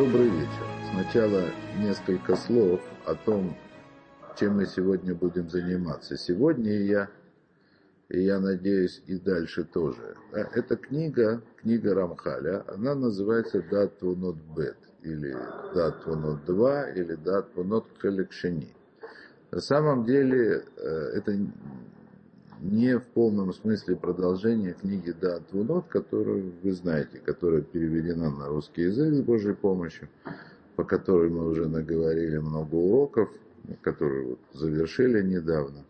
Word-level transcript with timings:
Добрый 0.00 0.30
вечер. 0.30 0.64
Сначала 0.92 1.42
несколько 1.76 2.34
слов 2.34 2.80
о 3.04 3.14
том, 3.14 3.54
чем 4.34 4.56
мы 4.56 4.64
сегодня 4.64 5.14
будем 5.14 5.50
заниматься. 5.50 6.16
Сегодня 6.16 6.72
я, 6.72 7.10
и 8.08 8.22
я 8.22 8.40
надеюсь 8.40 9.02
и 9.06 9.18
дальше 9.18 9.64
тоже. 9.64 10.16
Эта 10.32 10.76
книга, 10.76 11.42
книга 11.60 11.92
Рамхаля, 11.94 12.64
она 12.68 12.94
называется 12.94 13.62
«Дат 13.70 14.00
Вунот 14.00 14.36
Бет» 14.56 14.78
или 15.02 15.36
«Дат 15.74 16.06
Вунот 16.06 16.48
2» 16.48 16.94
или 16.94 17.14
«Дат 17.16 17.54
Вунот 17.54 17.84
Халекшини». 17.98 18.74
На 19.50 19.60
самом 19.60 20.06
деле 20.06 20.64
э, 20.78 20.88
это 21.16 21.36
не 22.62 22.98
в 22.98 23.04
полном 23.04 23.52
смысле 23.52 23.96
продолжение 23.96 24.74
книги 24.74 25.14
Да 25.18 25.40
Твунот, 25.40 25.86
которую 25.88 26.52
вы 26.62 26.72
знаете, 26.72 27.18
которая 27.18 27.62
переведена 27.62 28.30
на 28.30 28.48
русский 28.48 28.82
язык 28.82 29.14
с 29.14 29.20
Божьей 29.22 29.54
помощью, 29.54 30.08
по 30.76 30.84
которой 30.84 31.30
мы 31.30 31.48
уже 31.48 31.68
наговорили 31.68 32.38
много 32.38 32.74
уроков, 32.74 33.30
которые 33.80 34.26
вот 34.26 34.40
завершили 34.52 35.22
недавно. 35.22 35.84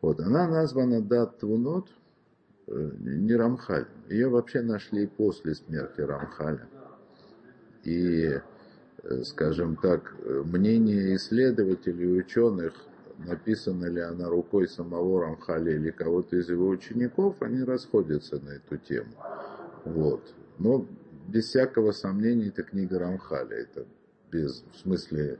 Вот, 0.00 0.20
она 0.20 0.48
названа 0.48 1.00
Да 1.00 1.26
Твунот, 1.26 1.88
э, 2.68 2.90
не 2.98 3.34
Рамхаль. 3.34 3.86
Ее 4.08 4.28
вообще 4.28 4.62
нашли 4.62 5.06
после 5.06 5.54
смерти 5.54 6.00
Рамхаля. 6.00 6.68
И, 7.84 8.40
э, 9.02 9.22
скажем 9.24 9.76
так, 9.76 10.14
мнение 10.24 11.16
исследователей, 11.16 12.20
ученых 12.20 12.74
написана 13.18 13.86
ли 13.86 14.00
она 14.00 14.28
рукой 14.28 14.68
самого 14.68 15.22
Рамхаля 15.22 15.74
или 15.74 15.90
кого-то 15.90 16.36
из 16.36 16.48
его 16.48 16.68
учеников, 16.68 17.36
они 17.40 17.62
расходятся 17.62 18.38
на 18.40 18.50
эту 18.50 18.76
тему. 18.76 19.12
Вот. 19.84 20.22
Но 20.58 20.86
без 21.28 21.46
всякого 21.46 21.92
сомнения 21.92 22.48
это 22.48 22.62
книга 22.62 22.98
Рамхаля. 22.98 23.56
Это 23.56 23.86
без, 24.30 24.64
в 24.72 24.78
смысле, 24.78 25.38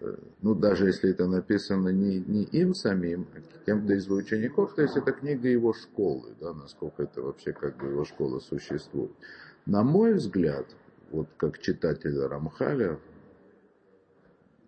э, 0.00 0.16
ну 0.42 0.54
даже 0.54 0.86
если 0.86 1.10
это 1.10 1.26
написано 1.26 1.90
не, 1.90 2.18
не 2.20 2.44
им 2.44 2.74
самим, 2.74 3.26
а 3.34 3.64
кем-то 3.64 3.94
из 3.94 4.06
его 4.06 4.16
учеников, 4.16 4.74
то 4.74 4.82
есть 4.82 4.96
это 4.96 5.12
книга 5.12 5.48
его 5.48 5.72
школы, 5.72 6.34
да, 6.40 6.52
насколько 6.52 7.02
это 7.02 7.22
вообще 7.22 7.52
как 7.52 7.76
бы 7.76 7.88
его 7.88 8.04
школа 8.04 8.40
существует. 8.40 9.12
На 9.64 9.82
мой 9.82 10.14
взгляд, 10.14 10.66
вот 11.10 11.28
как 11.36 11.58
читатель 11.58 12.18
Рамхаля, 12.18 12.98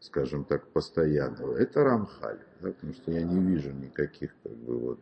скажем 0.00 0.44
так, 0.44 0.66
постоянного, 0.68 1.56
это 1.56 1.82
Рамхаль, 1.82 2.40
да, 2.60 2.72
потому 2.72 2.92
что 2.94 3.10
я 3.12 3.22
не 3.22 3.40
вижу 3.40 3.70
никаких 3.72 4.34
как 4.42 4.52
бы 4.52 4.78
вот 4.78 5.00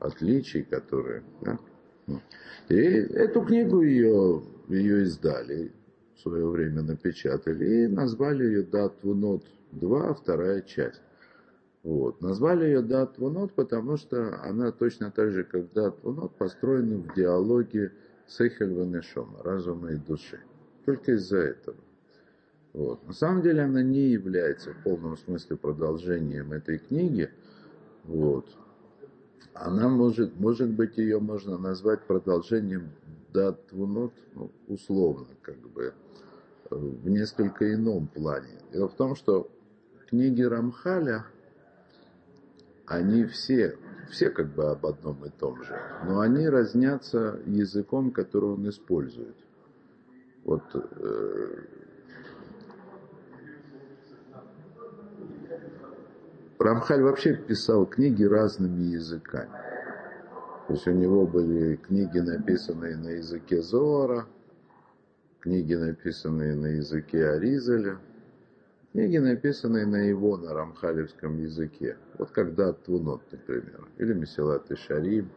отличий, 0.00 0.62
которые... 0.62 1.22
Да. 1.42 1.58
И 2.68 2.74
эту 2.74 3.42
книгу 3.42 3.82
ее, 3.82 4.42
ее 4.68 5.04
издали, 5.04 5.72
в 6.16 6.20
свое 6.20 6.46
время 6.46 6.82
напечатали, 6.82 7.84
и 7.84 7.86
назвали 7.86 8.44
ее 8.44 8.62
Датвунот 8.64 9.44
2, 9.72 10.14
вторая 10.14 10.62
часть. 10.62 11.00
Вот. 11.82 12.20
Назвали 12.20 12.64
ее 12.66 12.82
Датвунот, 12.82 13.54
потому 13.54 13.96
что 13.96 14.40
она 14.42 14.72
точно 14.72 15.10
так 15.10 15.30
же, 15.30 15.44
как 15.44 15.72
Датвунот, 15.72 16.36
построена 16.36 16.96
в 16.96 17.14
диалоге 17.14 17.92
с 18.26 18.40
Эхельванешом, 18.40 19.36
разума 19.42 19.92
и 19.92 19.96
души. 19.96 20.40
Только 20.84 21.12
из-за 21.12 21.38
этого. 21.38 21.76
Вот. 22.72 23.06
На 23.06 23.12
самом 23.12 23.42
деле 23.42 23.62
она 23.62 23.82
не 23.82 24.10
является 24.10 24.72
в 24.72 24.82
полном 24.82 25.16
смысле 25.16 25.56
продолжением 25.56 26.52
этой 26.52 26.78
книги. 26.78 27.30
Вот. 28.04 28.46
Она 29.54 29.88
может, 29.88 30.38
может 30.40 30.70
быть, 30.70 30.96
ее 30.96 31.20
можно 31.20 31.58
назвать 31.58 32.06
продолжением 32.06 32.90
Датвунот, 33.32 34.12
ну, 34.34 34.50
условно, 34.68 35.26
как 35.42 35.58
бы, 35.58 35.94
в 36.70 37.08
несколько 37.08 37.72
ином 37.74 38.06
плане. 38.06 38.58
Дело 38.72 38.88
в 38.88 38.94
том, 38.94 39.14
что 39.14 39.50
книги 40.08 40.42
Рамхаля, 40.42 41.26
они 42.86 43.24
все, 43.24 43.78
все 44.10 44.30
как 44.30 44.54
бы 44.54 44.70
об 44.70 44.84
одном 44.86 45.24
и 45.24 45.30
том 45.30 45.62
же, 45.62 45.78
но 46.06 46.20
они 46.20 46.48
разнятся 46.48 47.40
языком, 47.46 48.10
который 48.10 48.50
он 48.50 48.68
использует. 48.68 49.36
Вот 50.44 50.62
э, 50.74 51.64
Рамхаль 56.62 57.02
вообще 57.02 57.34
писал 57.34 57.86
книги 57.86 58.24
разными 58.24 58.82
языками. 58.82 59.50
То 60.68 60.74
есть 60.74 60.86
у 60.86 60.92
него 60.92 61.26
были 61.26 61.76
книги, 61.76 62.18
написанные 62.18 62.96
на 62.96 63.08
языке 63.08 63.60
Зора, 63.62 64.26
книги, 65.40 65.74
написанные 65.74 66.54
на 66.54 66.66
языке 66.66 67.26
Аризеля, 67.30 67.98
книги, 68.92 69.18
написанные 69.18 69.86
на 69.86 69.96
его, 69.96 70.36
на 70.36 70.54
рамхалевском 70.54 71.38
языке. 71.42 71.96
Вот 72.18 72.30
когда 72.30 72.72
Твунот, 72.72 73.22
например, 73.32 73.88
или 73.98 74.12
Месилат 74.12 74.70
и 74.70 74.76
Шарим, 74.76 75.30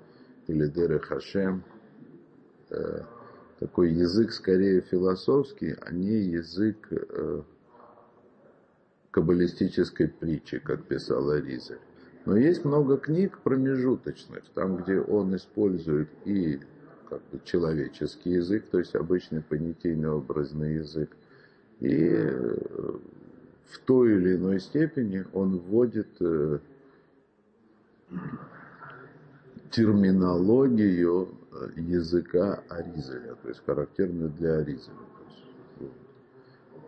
или 0.48 0.68
Деры 0.68 1.00
Хашем. 1.00 1.64
Э, 2.70 3.02
такой 3.60 3.92
язык 3.92 4.32
скорее 4.32 4.82
философский, 4.82 5.76
а 5.82 5.92
не 5.92 6.20
язык 6.20 6.88
э, 6.92 7.42
каббалистической 9.16 10.10
притчи, 10.10 10.60
как 10.60 10.84
писал 10.84 11.30
Аризель. 11.30 11.80
Но 12.26 12.36
есть 12.36 12.66
много 12.66 12.98
книг 12.98 13.40
промежуточных, 13.44 14.44
там, 14.54 14.76
где 14.76 15.00
он 15.00 15.34
использует 15.38 16.10
и 16.26 16.60
как 17.10 17.22
бы, 17.32 17.40
человеческий 17.46 18.32
язык, 18.32 18.66
то 18.70 18.78
есть 18.78 18.94
обычный 18.94 19.42
понятийный 19.42 20.10
образный 20.10 20.76
язык, 20.76 21.16
и 21.80 21.96
э, 21.96 22.58
в 23.70 23.80
той 23.86 24.16
или 24.18 24.36
иной 24.36 24.60
степени 24.60 25.26
он 25.32 25.60
вводит 25.60 26.10
э, 26.20 26.60
терминологию 29.72 31.30
э, 31.54 31.80
языка 31.80 32.62
Аризеля, 32.68 33.36
то 33.42 33.48
есть 33.48 33.64
характерную 33.66 34.30
для 34.32 34.58
Аризеля. 34.58 34.98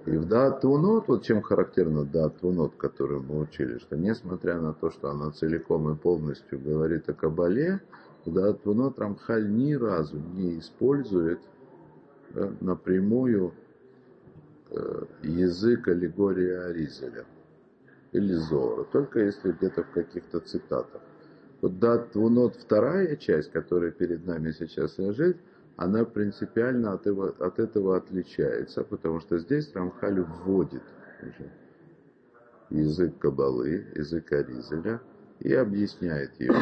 И 0.06 0.12
в 0.12 0.26
Даатунот, 0.26 1.08
вот 1.08 1.24
чем 1.24 1.42
характерно 1.42 2.06
Даатунот, 2.06 2.76
который 2.78 3.20
мы 3.20 3.40
учили, 3.40 3.78
что 3.80 3.98
несмотря 3.98 4.60
на 4.60 4.74
то, 4.74 4.90
что 4.90 5.10
она 5.10 5.32
целиком 5.32 5.92
и 5.92 5.98
полностью 5.98 6.60
говорит 6.60 7.10
о 7.10 7.14
Кабале, 7.14 7.82
в 8.26 8.34
Даатунот 8.34 9.00
Рамхаль 9.00 9.50
ни 9.50 9.74
разу 9.74 10.18
не 10.18 10.60
использует 10.60 11.40
да, 12.34 12.52
напрямую 12.62 13.54
э, 14.70 15.04
язык 15.24 15.88
аллегории 15.88 16.52
Аризеля 16.52 17.26
или 18.12 18.34
Зора, 18.34 18.86
только 18.86 19.20
если 19.20 19.52
где-то 19.52 19.84
в 19.84 19.92
каких-то 19.92 20.40
цитатах. 20.40 21.02
Вот 21.62 21.80
Даатунот 21.80 22.56
вторая 22.56 23.16
часть, 23.16 23.52
которая 23.52 23.92
перед 23.92 24.26
нами 24.26 24.52
сейчас 24.52 24.98
лежит, 24.98 25.38
она 25.78 26.06
принципиально 26.06 26.94
от 26.94 27.02
этого, 27.02 27.36
от 27.40 27.60
этого 27.60 27.98
отличается, 27.98 28.84
потому 28.84 29.20
что 29.20 29.38
здесь 29.38 29.72
Рамхаль 29.74 30.20
вводит 30.22 30.82
уже 31.22 31.52
язык 32.72 33.18
Кабалы, 33.20 33.86
язык 33.96 34.32
Аризеля 34.32 35.00
и 35.40 35.54
объясняет 35.54 36.32
его. 36.40 36.56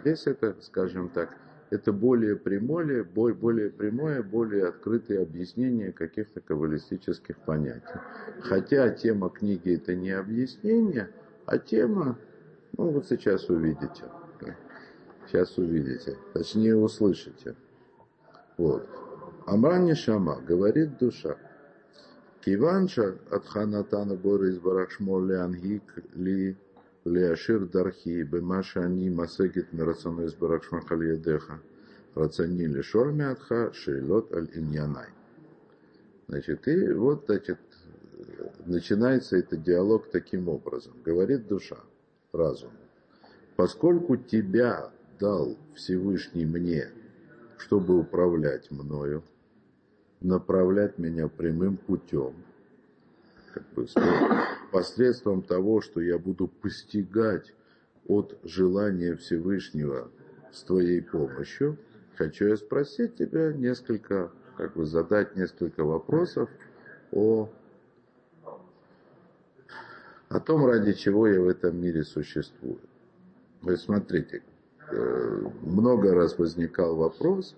Здесь 0.00 0.26
это, 0.28 0.56
скажем 0.60 1.08
так, 1.08 1.36
это 1.70 1.92
более 1.92 2.36
прямое, 2.36 3.02
более 3.02 3.70
прямое, 3.70 4.22
более 4.22 4.68
открытое 4.68 5.22
объяснение 5.22 5.90
каких-то 5.90 6.40
каббалистических 6.40 7.36
понятий. 7.38 7.98
Хотя 8.42 8.90
тема 8.90 9.28
книги 9.30 9.74
это 9.74 9.96
не 9.96 10.10
объяснение, 10.10 11.10
а 11.46 11.58
тема, 11.58 12.16
ну 12.76 12.90
вот 12.90 13.06
сейчас 13.06 13.48
увидите. 13.50 14.04
Сейчас 15.26 15.58
увидите, 15.58 16.16
точнее 16.32 16.76
услышите. 16.76 17.56
Вот. 18.58 18.86
Амрани 19.46 19.94
Шама, 19.94 20.40
говорит 20.40 20.98
душа. 20.98 21.36
Киванша 22.44 23.18
от 23.30 23.46
Ханатана 23.46 24.16
Борис 24.16 24.58
Барахшмо 24.58 25.20
Леангик 25.20 25.82
ли 26.14 26.56
Леашир 27.04 27.66
Дархи 27.66 28.22
Бемаша 28.22 28.84
Ани 28.84 29.10
Масегит 29.10 29.72
Мирацану 29.72 30.24
из 30.24 30.34
Барахшма 30.34 30.82
Хальядеха 30.82 31.60
Рацани 32.14 32.66
Лешор 32.66 33.12
Мятха 33.12 33.72
Шейлот 33.72 34.32
Аль 34.32 34.50
Иньянай. 34.54 35.08
Значит, 36.28 36.66
и 36.66 36.92
вот, 36.92 37.24
значит, 37.26 37.58
начинается 38.66 39.36
этот 39.36 39.62
диалог 39.62 40.10
таким 40.10 40.48
образом. 40.48 40.94
Говорит 41.04 41.46
душа, 41.46 41.78
разум. 42.32 42.72
Поскольку 43.56 44.16
тебя 44.16 44.90
дал 45.18 45.56
Всевышний 45.74 46.44
мне 46.44 46.88
чтобы 47.62 47.98
управлять 47.98 48.70
мною, 48.70 49.22
направлять 50.20 50.98
меня 50.98 51.28
прямым 51.28 51.76
путем, 51.76 52.34
как 53.54 53.64
бы, 53.74 53.86
посредством 54.72 55.42
того, 55.42 55.80
что 55.80 56.00
я 56.00 56.18
буду 56.18 56.48
постигать 56.48 57.54
от 58.08 58.36
желания 58.42 59.14
Всевышнего 59.14 60.10
с 60.52 60.62
твоей 60.64 61.02
помощью, 61.02 61.78
хочу 62.16 62.46
я 62.46 62.56
спросить 62.56 63.16
тебя 63.16 63.52
несколько, 63.52 64.32
как 64.56 64.74
бы 64.74 64.84
задать 64.84 65.36
несколько 65.36 65.84
вопросов 65.84 66.50
о, 67.12 67.48
о 70.28 70.40
том, 70.40 70.66
ради 70.66 70.94
чего 70.94 71.28
я 71.28 71.40
в 71.40 71.48
этом 71.48 71.80
мире 71.80 72.02
существую. 72.02 72.80
Вы 73.60 73.76
смотрите, 73.76 74.42
много 75.62 76.14
раз 76.14 76.38
возникал 76.38 76.96
вопрос 76.96 77.56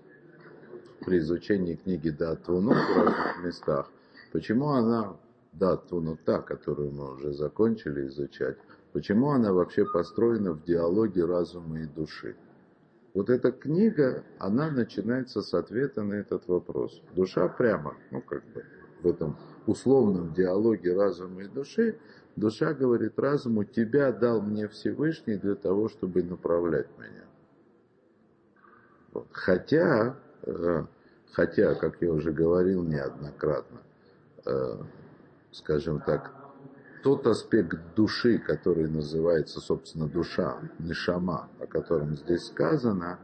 при 1.05 1.19
изучении 1.19 1.75
книги 1.75 2.09
Датвуну 2.09 2.71
в 2.71 2.97
разных 2.97 3.43
местах, 3.43 3.89
почему 4.31 4.69
она, 4.69 5.15
Датвуну 5.53 6.17
та, 6.25 6.41
которую 6.41 6.91
мы 6.91 7.13
уже 7.15 7.33
закончили 7.33 8.07
изучать, 8.07 8.57
почему 8.93 9.29
она 9.31 9.53
вообще 9.53 9.85
построена 9.85 10.53
в 10.53 10.63
диалоге 10.63 11.25
разума 11.25 11.79
и 11.79 11.85
души. 11.85 12.35
Вот 13.13 13.29
эта 13.29 13.51
книга, 13.51 14.23
она 14.39 14.69
начинается 14.69 15.41
с 15.41 15.53
ответа 15.53 16.03
на 16.03 16.15
этот 16.15 16.47
вопрос. 16.47 17.01
Душа 17.15 17.47
прямо, 17.47 17.95
ну 18.11 18.21
как 18.21 18.43
бы 18.53 18.65
в 19.01 19.07
этом 19.07 19.37
условном 19.67 20.33
диалоге 20.33 20.93
разума 20.93 21.43
и 21.43 21.47
души, 21.47 21.97
душа 22.35 22.73
говорит 22.73 23.17
разуму, 23.19 23.63
тебя 23.63 24.11
дал 24.11 24.41
мне 24.41 24.67
Всевышний 24.67 25.37
для 25.37 25.55
того, 25.55 25.89
чтобы 25.89 26.23
направлять 26.23 26.87
меня. 26.97 27.25
Вот. 29.13 29.27
Хотя, 29.31 30.17
э, 30.43 30.85
хотя, 31.31 31.75
как 31.75 32.01
я 32.01 32.11
уже 32.11 32.31
говорил 32.31 32.83
неоднократно, 32.83 33.81
э, 34.45 34.77
скажем 35.51 36.01
так, 36.01 36.31
тот 37.03 37.27
аспект 37.27 37.77
души, 37.95 38.39
который 38.39 38.89
называется, 38.89 39.61
собственно, 39.61 40.07
душа, 40.07 40.59
нишама, 40.79 41.49
о 41.59 41.67
котором 41.67 42.15
здесь 42.15 42.47
сказано, 42.47 43.19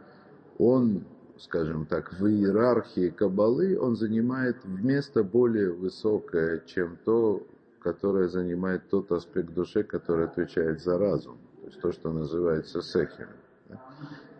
он, 0.59 1.03
скажем 1.41 1.85
так, 1.85 2.13
в 2.13 2.27
иерархии 2.27 3.09
Кабалы, 3.09 3.77
он 3.79 3.95
занимает 3.95 4.63
место 4.65 5.23
более 5.23 5.71
высокое, 5.71 6.59
чем 6.67 6.97
то, 7.03 7.45
которое 7.81 8.27
занимает 8.27 8.88
тот 8.89 9.11
аспект 9.11 9.53
души, 9.53 9.83
который 9.83 10.25
отвечает 10.25 10.81
за 10.81 10.97
разум, 10.99 11.38
то 11.61 11.67
есть 11.67 11.81
то, 11.81 11.91
что 11.91 12.11
называется 12.11 12.81
сехем. 12.81 13.27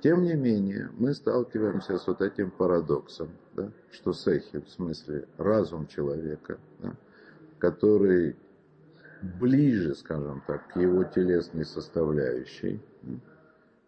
Тем 0.02 0.24
не 0.24 0.36
менее, 0.36 0.90
мы 0.98 1.14
сталкиваемся 1.14 1.98
с 1.98 2.08
вот 2.08 2.22
этим 2.22 2.52
парадоксом, 2.52 3.30
да, 3.56 3.72
что 3.92 4.14
сехи, 4.14 4.60
в 4.60 4.70
смысле 4.70 5.28
разум 5.38 5.88
человека, 5.88 6.58
да, 6.80 6.94
который 7.60 8.36
ближе, 9.40 9.96
скажем 9.96 10.44
так, 10.46 10.68
к 10.74 10.76
его 10.78 11.04
телесной 11.04 11.66
составляющей. 11.66 12.82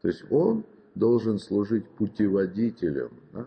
То 0.02 0.08
есть 0.08 0.24
он 0.32 0.66
должен 0.96 1.40
служить 1.40 1.88
путеводителем 1.90 3.12
да, 3.32 3.46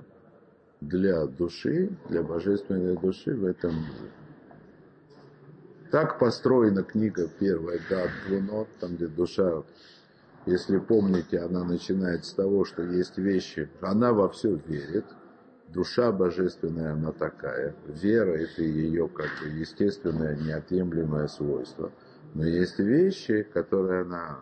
для 0.80 1.26
души, 1.26 1.90
для 2.08 2.22
божественной 2.22 2.96
души 2.96 3.34
в 3.34 3.44
этом 3.44 3.74
мире. 3.74 4.10
Так 5.90 6.18
построена 6.18 6.82
книга 6.82 7.28
первая 7.38 7.80
Гад 7.88 8.10
Двунот, 8.26 8.68
там 8.80 8.96
где 8.96 9.06
душа, 9.06 9.62
если 10.44 10.78
помните, 10.78 11.38
она 11.38 11.64
начинает 11.64 12.24
с 12.24 12.32
того, 12.32 12.64
что 12.64 12.82
есть 12.82 13.18
вещи, 13.18 13.68
она 13.80 14.12
во 14.12 14.28
все 14.28 14.56
верит, 14.66 15.04
душа 15.68 16.10
божественная, 16.10 16.92
она 16.92 17.12
такая. 17.12 17.74
Вера– 17.86 18.32
это 18.36 18.62
ее 18.62 19.08
как 19.08 19.28
бы 19.40 19.48
естественное, 19.58 20.36
неотъемлемое 20.36 21.28
свойство. 21.28 21.92
Но 22.34 22.44
есть 22.44 22.78
вещи, 22.78 23.42
которые 23.42 24.02
она, 24.02 24.40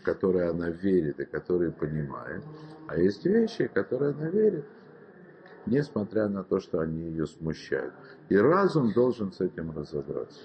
которые 0.00 0.50
она 0.50 0.70
верит 0.70 1.20
и 1.20 1.24
которые 1.24 1.72
понимает. 1.72 2.42
А 2.86 2.96
есть 2.96 3.24
вещи, 3.24 3.68
которые 3.68 4.12
она 4.12 4.28
верит, 4.28 4.64
несмотря 5.66 6.28
на 6.28 6.42
то, 6.44 6.60
что 6.60 6.80
они 6.80 7.10
ее 7.10 7.26
смущают. 7.26 7.94
И 8.28 8.36
разум 8.36 8.92
должен 8.92 9.32
с 9.32 9.40
этим 9.40 9.70
разобраться. 9.76 10.40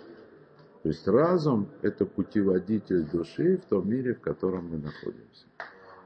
То 0.84 0.90
есть 0.90 1.08
разум– 1.08 1.70
это 1.82 2.06
путеводитель 2.06 3.04
души 3.06 3.58
в 3.58 3.66
том 3.66 3.90
мире, 3.90 4.14
в 4.14 4.22
котором 4.22 4.70
мы 4.70 4.78
находимся. 4.78 5.48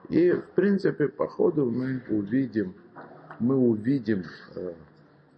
И, 0.08 0.32
в 0.32 0.52
принципе, 0.56 1.10
по 1.10 1.28
ходу 1.28 1.70
мы 1.70 2.02
увидим 2.10 2.74
мы 3.40 3.56
увидим 3.56 4.24
э, 4.56 4.74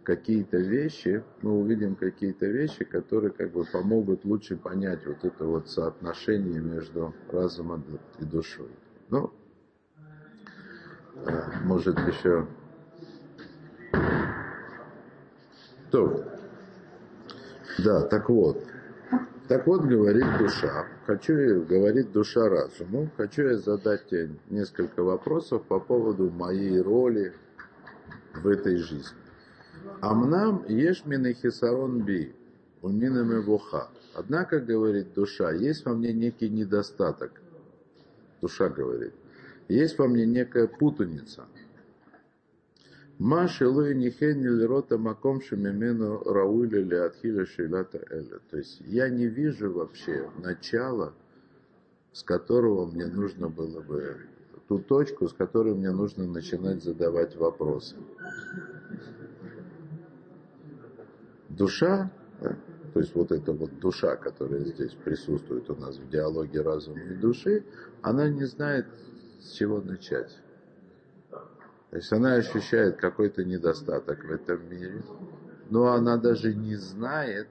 какие-то 0.04 0.58
вещи, 0.58 1.24
мы 1.42 1.60
увидим 1.60 1.96
какие-то 1.96 2.46
вещи, 2.48 2.84
которые 2.84 3.32
как 3.32 3.52
бы 3.52 3.66
помогут 3.66 4.26
лучше 4.26 4.58
понять 4.58 5.06
вот 5.06 5.24
это 5.24 5.46
вот 5.46 5.70
соотношение 5.70 6.60
между 6.60 7.14
разумом 7.30 7.84
и 8.20 8.26
душой. 8.26 8.70
Ну, 9.10 9.32
э, 11.26 11.42
может 11.64 11.98
еще... 12.00 12.48
То, 15.92 16.26
да, 17.84 18.08
так 18.08 18.30
вот, 18.30 18.64
так 19.50 19.68
вот 19.68 19.82
говорит 19.82 20.26
душа. 20.40 20.86
Хочу, 21.06 21.66
говорит 21.66 22.14
душа 22.14 22.48
разуму. 22.48 23.10
Хочу 23.18 23.44
я 23.44 23.58
задать 23.58 24.08
тебе 24.08 24.30
несколько 24.50 25.04
вопросов 25.04 25.64
по 25.64 25.80
поводу 25.80 26.30
моей 26.30 26.80
роли 26.80 27.34
в 28.34 28.48
этой 28.48 28.78
жизни. 28.78 29.21
Амнам 30.02 30.66
ешь 30.68 31.04
хисарон 31.42 32.02
би, 32.02 32.34
уминаме 32.82 33.40
воха. 33.40 33.90
Однако, 34.14 34.60
говорит 34.60 35.14
душа, 35.14 35.52
есть 35.52 35.86
во 35.86 35.94
мне 35.94 36.12
некий 36.14 36.50
недостаток. 36.50 37.42
Душа 38.42 38.70
говорит, 38.70 39.14
есть 39.68 39.98
во 39.98 40.08
мне 40.08 40.26
некая 40.26 40.68
путаница. 40.68 41.46
Маши 43.20 43.68
луи 43.68 43.94
нихен 43.94 44.66
рота 44.66 44.98
маком 44.98 45.42
шемимену 45.42 46.24
рауля 46.24 46.82
ли 46.82 46.96
атхиля 46.96 47.46
шилата 47.46 48.00
эля. 48.10 48.40
То 48.50 48.58
есть 48.58 48.82
я 48.82 49.10
не 49.10 49.28
вижу 49.28 49.72
вообще 49.72 50.28
начала, 50.40 51.14
с 52.14 52.24
которого 52.24 52.88
мне 52.88 53.06
нужно 53.06 53.48
было 53.48 53.80
бы 53.82 54.18
ту 54.68 54.80
точку, 54.80 55.28
с 55.28 55.34
которой 55.34 55.76
мне 55.76 55.92
нужно 55.92 56.26
начинать 56.26 56.84
задавать 56.84 57.36
вопросы. 57.36 57.96
Душа, 61.62 62.10
то 62.92 63.00
есть 63.00 63.14
вот 63.14 63.32
эта 63.32 63.52
вот 63.52 63.78
душа, 63.80 64.16
которая 64.16 64.62
здесь 64.62 64.94
присутствует 65.06 65.70
у 65.70 65.76
нас 65.76 65.96
в 65.96 66.10
диалоге 66.10 66.62
разума 66.62 67.00
и 67.02 67.14
души, 67.14 67.64
она 68.02 68.28
не 68.30 68.46
знает, 68.46 68.88
с 69.40 69.52
чего 69.52 69.80
начать. 69.80 70.36
То 71.30 71.98
есть 71.98 72.12
она 72.12 72.34
ощущает 72.34 72.98
какой-то 72.98 73.44
недостаток 73.44 74.24
в 74.24 74.32
этом 74.32 74.68
мире, 74.72 75.04
но 75.70 75.94
она 75.94 76.18
даже 76.18 76.52
не 76.52 76.78
знает, 76.78 77.48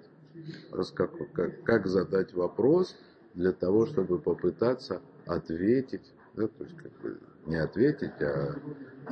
как, 0.95 1.13
как, 1.33 1.63
как 1.63 1.87
задать 1.87 2.35
вопрос 2.35 2.97
для 3.35 3.53
того, 3.53 3.87
чтобы 3.87 4.19
попытаться 4.19 5.01
ответить 5.25 6.13
да, 6.35 6.49
то 6.49 6.65
есть 6.65 6.77
как 6.77 6.93
бы 7.01 7.17
не 7.47 7.57
ответить, 7.57 8.21
а 8.21 8.57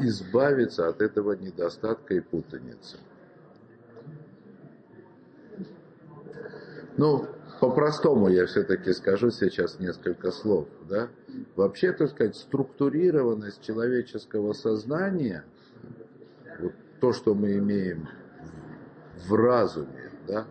избавиться 0.00 0.88
от 0.88 1.00
этого 1.00 1.34
недостатка 1.34 2.14
и 2.14 2.20
путаницы. 2.20 2.98
Ну, 6.98 7.26
по-простому 7.60 8.28
я 8.28 8.46
все-таки 8.46 8.92
скажу 8.92 9.30
сейчас 9.30 9.78
несколько 9.78 10.32
слов. 10.32 10.66
Да? 10.88 11.08
Вообще, 11.54 11.92
так 11.92 12.10
сказать, 12.10 12.36
структурированность 12.36 13.62
человеческого 13.62 14.52
сознания, 14.52 15.44
вот 16.58 16.72
то, 17.00 17.12
что 17.12 17.34
мы 17.34 17.56
имеем 17.58 18.08
в, 19.28 19.34
разуме, 19.34 20.10
да, 20.26 20.46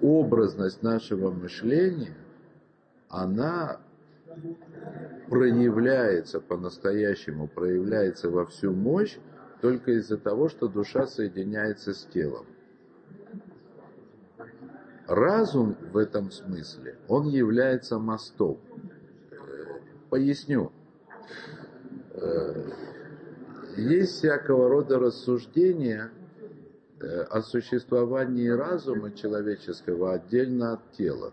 образность 0.00 0.84
нашего 0.84 1.32
мышления, 1.32 2.16
она 3.08 3.80
проявляется 5.28 6.40
по-настоящему, 6.40 7.48
проявляется 7.48 8.30
во 8.30 8.46
всю 8.46 8.72
мощь 8.72 9.18
только 9.60 9.90
из-за 9.92 10.16
того, 10.16 10.48
что 10.48 10.68
душа 10.68 11.08
соединяется 11.08 11.92
с 11.92 12.04
телом. 12.04 12.46
Разум 15.08 15.74
в 15.90 15.96
этом 15.96 16.30
смысле, 16.30 16.98
он 17.08 17.28
является 17.28 17.98
мостом. 17.98 18.60
Поясню. 20.10 20.70
Есть 23.76 24.18
всякого 24.18 24.68
рода 24.68 24.98
рассуждения 24.98 26.10
э, 27.00 27.22
о 27.22 27.40
существовании 27.40 28.48
разума 28.48 29.12
человеческого 29.12 30.14
отдельно 30.14 30.74
от 30.74 30.92
тела. 30.92 31.32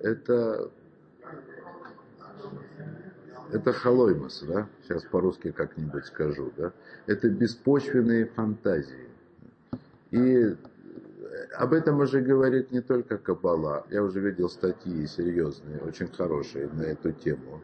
Это 0.00 0.70
это 3.50 3.72
халоймас, 3.72 4.44
да, 4.46 4.68
сейчас 4.82 5.04
по-русски 5.04 5.50
как-нибудь 5.50 6.06
скажу, 6.06 6.52
да, 6.56 6.72
это 7.06 7.28
беспочвенные 7.28 8.26
фантазии. 8.26 9.08
И 10.10 10.54
об 11.56 11.72
этом 11.72 12.00
уже 12.00 12.20
говорит 12.20 12.72
не 12.72 12.80
только 12.80 13.18
Каббала, 13.18 13.86
я 13.90 14.02
уже 14.02 14.20
видел 14.20 14.48
статьи 14.48 15.06
серьезные, 15.06 15.78
очень 15.80 16.08
хорошие 16.08 16.68
на 16.68 16.82
эту 16.82 17.12
тему. 17.12 17.62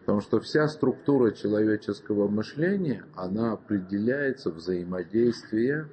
Потому 0.00 0.20
что 0.20 0.40
вся 0.40 0.66
структура 0.68 1.30
человеческого 1.30 2.28
мышления, 2.28 3.04
она 3.14 3.52
определяется 3.52 4.50
взаимодействием 4.50 5.88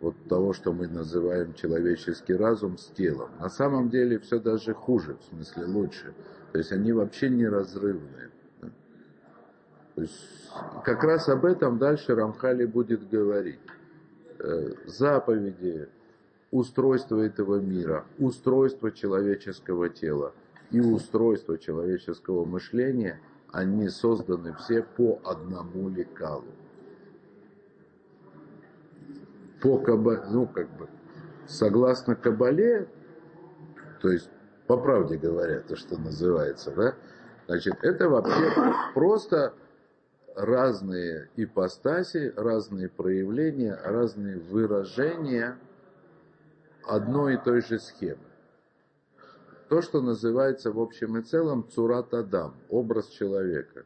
вот 0.00 0.16
того, 0.28 0.52
что 0.52 0.72
мы 0.72 0.88
называем 0.88 1.54
человеческий 1.54 2.34
разум 2.34 2.78
с 2.78 2.86
телом. 2.88 3.30
На 3.38 3.48
самом 3.48 3.90
деле 3.90 4.18
все 4.18 4.38
даже 4.38 4.74
хуже, 4.74 5.16
в 5.16 5.24
смысле 5.24 5.64
лучше. 5.66 6.14
То 6.52 6.58
есть 6.58 6.72
они 6.72 6.92
вообще 6.92 7.28
неразрывные. 7.28 8.30
То 9.94 10.02
есть 10.02 10.50
как 10.84 11.04
раз 11.04 11.28
об 11.28 11.44
этом 11.44 11.78
дальше 11.78 12.14
Рамхали 12.14 12.64
будет 12.64 13.08
говорить. 13.08 13.60
Э, 14.38 14.72
заповеди, 14.86 15.88
устройство 16.52 17.18
этого 17.20 17.56
мира, 17.60 18.04
устройство 18.18 18.92
человеческого 18.92 19.88
тела 19.88 20.32
и 20.70 20.80
устройство 20.80 21.58
человеческого 21.58 22.44
мышления, 22.44 23.20
они 23.50 23.88
созданы 23.88 24.54
все 24.54 24.82
по 24.82 25.20
одному 25.24 25.88
лекалу. 25.88 26.44
По 29.60 29.78
каба, 29.78 30.24
ну 30.30 30.46
как 30.46 30.68
бы, 30.76 30.88
согласно 31.46 32.14
Кабале, 32.14 32.86
то 34.00 34.10
есть 34.10 34.28
по 34.66 34.76
правде 34.76 35.16
говоря, 35.16 35.60
то, 35.60 35.74
что 35.74 35.98
называется, 35.98 36.70
да, 36.72 36.94
значит, 37.46 37.76
это 37.82 38.08
вообще 38.08 38.52
просто 38.94 39.54
разные 40.34 41.30
ипостаси, 41.36 42.32
разные 42.36 42.88
проявления, 42.88 43.78
разные 43.84 44.38
выражения 44.38 45.56
одной 46.86 47.34
и 47.34 47.38
той 47.38 47.62
же 47.62 47.78
схемы. 47.78 48.18
То, 49.68 49.80
что 49.80 50.02
называется 50.02 50.70
в 50.70 50.78
общем 50.78 51.16
и 51.16 51.22
целом 51.22 51.66
цурат 51.70 52.12
адам, 52.12 52.54
образ 52.68 53.08
человека. 53.08 53.84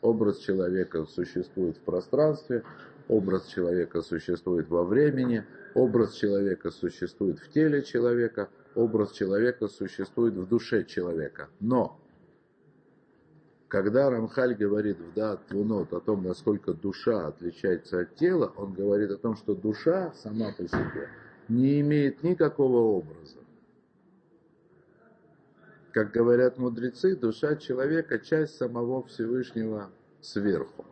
Образ 0.00 0.38
человека 0.38 1.04
существует 1.04 1.76
в 1.76 1.80
пространстве, 1.82 2.64
образ 3.06 3.46
человека 3.46 4.02
существует 4.02 4.68
во 4.68 4.82
времени, 4.82 5.44
образ 5.74 6.14
человека 6.14 6.72
существует 6.72 7.38
в 7.38 7.50
теле 7.50 7.82
человека, 7.82 8.48
образ 8.74 9.12
человека 9.12 9.68
существует 9.68 10.34
в 10.34 10.48
душе 10.48 10.84
человека. 10.84 11.48
Но 11.60 12.00
когда 13.68 14.10
Рамхаль 14.10 14.54
говорит 14.54 14.98
в 14.98 15.14
Дат 15.14 15.46
Твунот 15.46 15.92
о 15.92 16.00
том, 16.00 16.24
насколько 16.24 16.74
душа 16.74 17.28
отличается 17.28 18.00
от 18.00 18.16
тела, 18.16 18.52
он 18.56 18.74
говорит 18.74 19.10
о 19.12 19.16
том, 19.16 19.36
что 19.36 19.54
душа 19.54 20.12
сама 20.14 20.52
по 20.52 20.66
себе 20.66 21.08
не 21.48 21.80
имеет 21.80 22.22
никакого 22.22 22.78
образа. 22.78 23.38
Как 25.92 26.10
говорят 26.10 26.58
мудрецы, 26.58 27.14
душа 27.16 27.56
человека– 27.56 28.18
часть 28.20 28.56
самого 28.56 29.02
Всевышнего 29.04 29.90
сверху. 30.22 30.86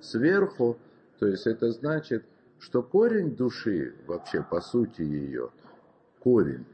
Сверху, 0.00 0.76
то 1.18 1.26
есть 1.26 1.46
это 1.46 1.70
значит, 1.70 2.24
что 2.58 2.82
корень 2.82 3.34
души, 3.34 3.94
вообще 4.06 4.42
по 4.42 4.60
сути 4.60 5.02
ее, 5.02 5.50
корень, 6.20 6.66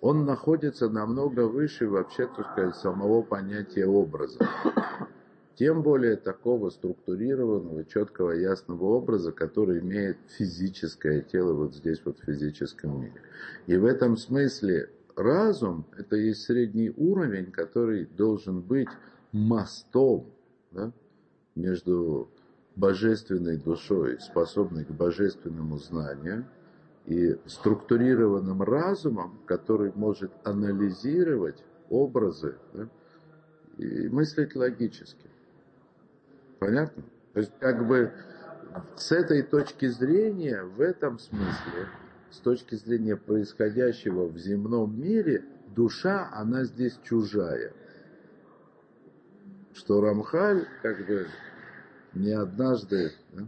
он 0.00 0.26
находится 0.26 0.90
намного 0.90 1.48
выше 1.48 1.88
вообще, 1.88 2.26
так 2.26 2.52
сказать, 2.52 2.76
самого 2.76 3.22
понятия 3.22 3.86
образа. 3.86 4.38
Тем 5.56 5.82
более 5.82 6.16
такого 6.16 6.70
структурированного, 6.70 7.84
четкого, 7.84 8.32
ясного 8.32 8.84
образа, 8.86 9.30
который 9.30 9.78
имеет 9.80 10.16
физическое 10.36 11.20
тело 11.20 11.52
вот 11.52 11.74
здесь 11.74 12.00
вот 12.04 12.18
в 12.18 12.24
физическом 12.24 13.00
мире. 13.00 13.22
И 13.68 13.76
в 13.76 13.84
этом 13.84 14.16
смысле 14.16 14.90
разум– 15.14 15.86
это 15.96 16.16
есть 16.16 16.42
средний 16.42 16.90
уровень, 16.90 17.52
который 17.52 18.04
должен 18.04 18.62
быть 18.62 18.88
мостом 19.30 20.26
да, 20.72 20.92
между 21.54 22.28
божественной 22.74 23.56
душой, 23.56 24.18
способной 24.20 24.84
к 24.84 24.90
божественному 24.90 25.78
знанию, 25.78 26.46
и 27.06 27.36
структурированным 27.46 28.62
разумом, 28.62 29.38
который 29.46 29.92
может 29.94 30.32
анализировать 30.42 31.62
образы 31.90 32.56
да, 32.72 32.88
и 33.76 34.08
мыслить 34.08 34.56
логически. 34.56 35.28
Понятно? 36.64 37.02
То 37.34 37.40
есть 37.40 37.52
как 37.60 37.86
бы 37.86 38.10
с 38.96 39.12
этой 39.12 39.42
точки 39.42 39.86
зрения, 39.86 40.62
в 40.62 40.80
этом 40.80 41.18
смысле, 41.18 41.88
с 42.30 42.38
точки 42.38 42.74
зрения 42.74 43.16
происходящего 43.16 44.26
в 44.26 44.38
земном 44.38 44.98
мире, 44.98 45.44
душа, 45.76 46.30
она 46.32 46.64
здесь 46.64 46.98
чужая. 47.02 47.72
Что 49.74 50.00
Рамхаль, 50.00 50.66
как 50.80 51.06
бы, 51.06 51.26
не 52.14 52.32
однажды, 52.32 53.12
да, 53.32 53.46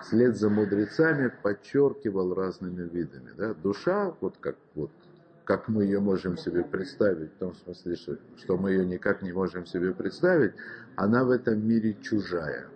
вслед 0.00 0.36
за 0.38 0.48
мудрецами 0.48 1.30
подчеркивал 1.42 2.32
разными 2.32 2.88
видами. 2.88 3.32
Да? 3.36 3.52
Душа, 3.52 4.14
вот 4.22 4.38
как, 4.40 4.56
вот, 4.74 4.90
как 5.46 5.68
мы 5.68 5.84
ее 5.84 6.00
можем 6.00 6.36
себе 6.36 6.64
представить, 6.64 7.32
в 7.34 7.38
том 7.38 7.54
смысле, 7.54 7.94
что, 7.94 8.18
что 8.36 8.56
мы 8.56 8.72
ее 8.72 8.84
никак 8.84 9.22
не 9.22 9.32
можем 9.32 9.64
себе 9.64 9.94
представить, 9.94 10.52
она 10.96 11.24
в 11.24 11.30
этом 11.30 11.66
мире 11.66 11.96
чужая. 12.02 12.66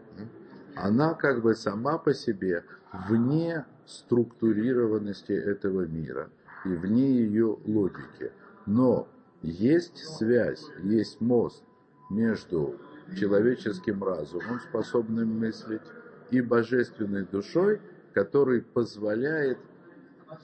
Она 0.77 1.15
как 1.15 1.43
бы 1.43 1.57
сама 1.57 1.99
по 1.99 2.15
себе 2.15 2.65
вне 3.09 3.65
структурированности 3.87 5.33
этого 5.33 5.85
мира 5.85 6.31
и 6.65 6.69
вне 6.69 7.11
ее 7.11 7.59
логики. 7.67 8.31
Но 8.67 9.09
есть 9.43 9.99
связь, 9.99 10.65
есть 10.85 11.21
мост 11.21 11.65
между 12.09 12.77
человеческим 13.19 14.05
разумом, 14.05 14.61
способным 14.61 15.41
мыслить, 15.41 15.83
и 16.31 16.41
божественной 16.41 17.25
душой, 17.25 17.81
который 18.13 18.63
позволяет, 18.63 19.59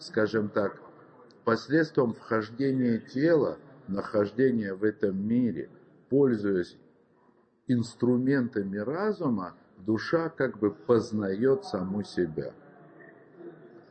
скажем 0.01 0.49
так, 0.49 0.81
посредством 1.47 2.13
вхождения 2.13 2.99
тела, 2.99 3.57
нахождения 3.87 4.75
в 4.75 4.83
этом 4.83 5.17
мире, 5.17 5.71
пользуясь 6.11 6.77
инструментами 7.69 8.79
разума, 8.79 9.55
душа 9.79 10.29
как 10.29 10.59
бы 10.59 10.73
познает 10.73 11.65
саму 11.65 12.03
себя, 12.03 12.53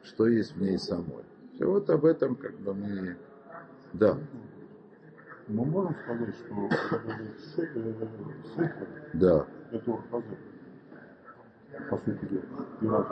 что 0.03 0.27
есть 0.27 0.57
в 0.57 0.61
ней 0.61 0.77
самой. 0.77 1.23
Все 1.53 1.65
вот 1.65 1.89
об 1.89 2.03
этом 2.03 2.35
как 2.35 2.59
бы 2.59 2.73
мы... 2.73 3.17
Да. 3.93 4.17
Мы 5.47 5.63
можем 5.63 5.95
сказать, 6.03 6.35
что 6.35 6.69
шейха, 7.55 8.87
да. 9.13 9.47
это 9.71 9.93
орхазы 9.93 10.37
по 11.89 11.97
сути 11.97 12.25
дела. 12.81 13.03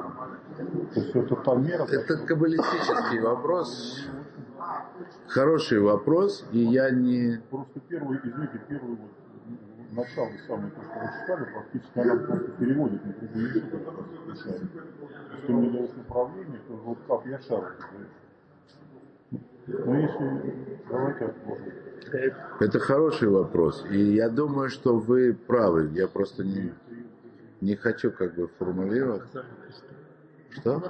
То 0.94 1.00
есть 1.00 1.16
это 1.16 1.36
та 1.36 1.56
мера... 1.56 1.84
Это 1.84 2.18
каббалистический 2.26 3.20
вопрос. 3.22 4.08
Хороший 5.28 5.80
вопрос, 5.80 6.46
и 6.52 6.60
я 6.60 6.90
не... 6.92 7.42
Просто 7.50 7.80
первый, 7.90 8.20
извините, 8.24 8.62
первый 8.70 8.96
вот 8.96 9.12
начало 9.92 10.30
самое, 10.48 10.72
то, 10.72 10.82
что 10.82 11.00
вы 11.00 11.10
читали, 11.20 11.54
практически 11.54 12.00
она 12.00 12.16
просто 12.16 12.52
переводит 12.52 13.06
на 13.06 13.14
другой 13.14 13.44
язык, 13.44 13.64
Если 14.28 15.48
ты 15.48 15.54
мне 15.54 15.70
даешь 15.70 15.96
направление, 15.96 16.60
то 16.68 16.74
вот 16.74 16.98
как 17.08 17.26
я 17.26 17.40
шару 17.40 17.68
но 19.68 19.98
если 19.98 20.80
давайте 20.90 21.34
Это 22.60 22.80
хороший 22.80 23.30
вопрос. 23.30 23.86
И 23.90 23.98
я 23.98 24.30
думаю, 24.30 24.70
что 24.70 24.98
вы 24.98 25.34
правы. 25.34 25.90
Я 25.94 26.08
просто 26.08 26.44
не, 26.44 26.74
не 27.64 27.76
хочу 27.76 28.12
как 28.12 28.36
бы 28.36 28.48
формулировать. 28.60 29.24
Что? 30.52 30.84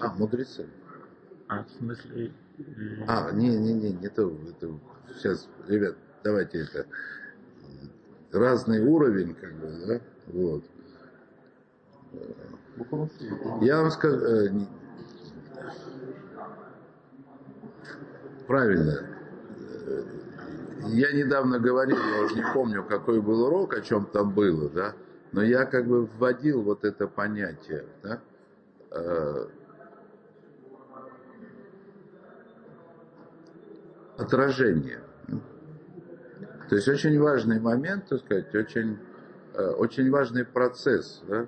А, 0.00 0.12
мудрецы. 0.14 0.66
А, 1.48 1.64
в 1.64 1.70
смысле... 1.70 2.32
А, 3.06 3.30
не, 3.32 3.56
не, 3.56 3.72
не, 3.72 3.92
не 3.92 4.08
то, 4.08 4.36
это 4.48 4.70
сейчас, 5.16 5.48
ребят, 5.66 5.96
давайте 6.22 6.60
это 6.60 6.86
разный 8.32 8.80
уровень, 8.84 9.34
как 9.34 9.54
бы, 9.54 9.72
да, 9.86 10.00
вот. 10.26 10.64
Я 13.62 13.80
вам 13.80 13.90
скажу, 13.90 14.16
э, 14.16 14.50
правильно, 18.46 19.06
я 20.88 21.12
недавно 21.12 21.58
говорил, 21.58 21.96
я 21.96 22.22
уже 22.24 22.34
не 22.34 22.44
помню, 22.52 22.84
какой 22.84 23.22
был 23.22 23.42
урок, 23.44 23.74
о 23.74 23.80
чем 23.80 24.04
там 24.04 24.34
было, 24.34 24.68
да, 24.68 24.94
но 25.32 25.42
я 25.42 25.64
как 25.64 25.86
бы 25.86 26.06
вводил 26.06 26.62
вот 26.62 26.84
это 26.84 27.06
понятие, 27.06 27.86
да, 28.02 28.20
э, 28.90 29.46
отражение. 34.16 35.00
То 36.68 36.76
есть 36.76 36.88
очень 36.88 37.18
важный 37.18 37.60
момент, 37.60 38.08
так 38.08 38.20
сказать, 38.20 38.54
очень, 38.54 38.98
э, 39.54 39.70
очень 39.70 40.10
важный 40.10 40.44
процесс 40.44 41.22
да, 41.28 41.46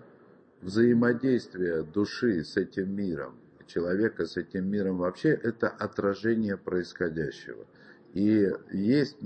взаимодействия 0.60 1.82
души 1.82 2.44
с 2.44 2.56
этим 2.56 2.94
миром, 2.94 3.36
человека 3.66 4.26
с 4.26 4.36
этим 4.36 4.68
миром 4.68 4.98
вообще, 4.98 5.30
это 5.30 5.68
отражение 5.68 6.56
происходящего. 6.56 7.66
И 8.14 8.48
есть, 8.70 9.18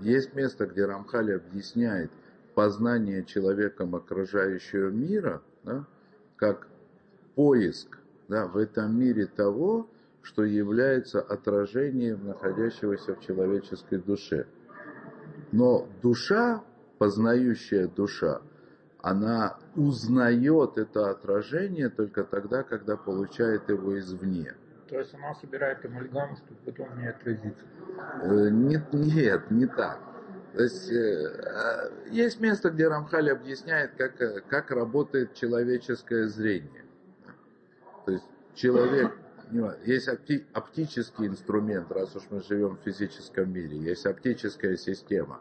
есть 0.00 0.34
место, 0.34 0.66
где 0.66 0.86
Рамхали 0.86 1.32
объясняет– 1.32 2.10
познание 2.56 3.22
человеком 3.22 3.94
окружающего 3.94 4.88
мира, 4.88 5.42
да, 5.62 5.84
как 6.36 6.66
поиск 7.34 7.98
да, 8.28 8.46
в 8.46 8.56
этом 8.56 8.98
мире 8.98 9.26
того, 9.26 9.90
что 10.22 10.42
является 10.42 11.20
отражением 11.20 12.26
находящегося 12.26 13.14
в 13.14 13.20
человеческой 13.20 13.98
душе. 13.98 14.46
Но 15.52 15.86
душа, 16.00 16.64
познающая 16.96 17.88
душа, 17.88 18.40
она 19.02 19.58
узнает 19.74 20.78
это 20.78 21.10
отражение 21.10 21.90
только 21.90 22.24
тогда, 22.24 22.62
когда 22.62 22.96
получает 22.96 23.68
его 23.68 23.98
извне. 23.98 24.54
То 24.88 24.98
есть 24.98 25.14
она 25.14 25.34
собирает 25.34 25.84
амальгаму, 25.84 26.36
чтобы 26.36 26.60
потом 26.64 26.98
не 26.98 27.06
отразиться. 27.06 27.64
Э, 28.22 28.48
Нет, 28.48 28.92
нет, 28.94 29.50
не 29.50 29.66
так. 29.66 30.05
То 30.56 30.62
есть 30.62 30.90
э, 30.90 31.26
а, 31.52 31.92
есть 32.10 32.40
место, 32.40 32.70
где 32.70 32.88
Рамхаль 32.88 33.30
объясняет, 33.30 33.92
как, 33.98 34.18
э, 34.22 34.40
как 34.48 34.70
работает 34.70 35.34
человеческое 35.34 36.28
зрение. 36.28 36.86
То 38.06 38.12
есть 38.12 38.24
человек, 38.54 39.12
есть 39.84 40.08
опти- 40.08 40.46
оптический 40.54 41.26
инструмент, 41.26 41.92
раз 41.92 42.16
уж 42.16 42.22
мы 42.30 42.40
живем 42.40 42.78
в 42.78 42.80
физическом 42.86 43.52
мире, 43.52 43.76
есть 43.76 44.06
оптическая 44.06 44.78
система, 44.78 45.40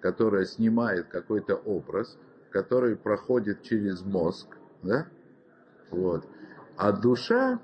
которая 0.00 0.44
снимает 0.44 1.06
какой-то 1.06 1.54
образ, 1.54 2.18
который 2.50 2.96
проходит 2.96 3.62
через 3.62 4.02
мозг, 4.02 4.48
да? 4.82 5.06
Вот. 5.92 6.26
А 6.76 6.90
душа, 6.90 7.60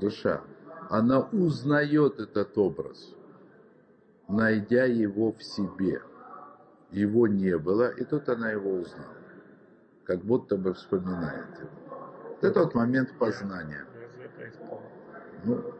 душа, 0.00 0.40
она 0.88 1.28
узнает 1.30 2.20
этот 2.20 2.56
образ, 2.56 3.14
найдя 4.28 4.84
его 4.84 5.32
в 5.32 5.42
себе. 5.42 6.00
Его 6.90 7.26
не 7.26 7.56
было, 7.58 7.90
и 7.90 8.04
тут 8.04 8.28
она 8.28 8.50
его 8.50 8.70
узнала. 8.70 9.14
Как 10.04 10.20
будто 10.20 10.56
бы 10.56 10.72
вспоминает 10.72 11.46
его. 11.58 11.70
Вот 12.30 12.44
это 12.44 12.60
вот 12.60 12.74
момент 12.74 13.12
познания. 13.18 13.84
Ну, 15.44 15.74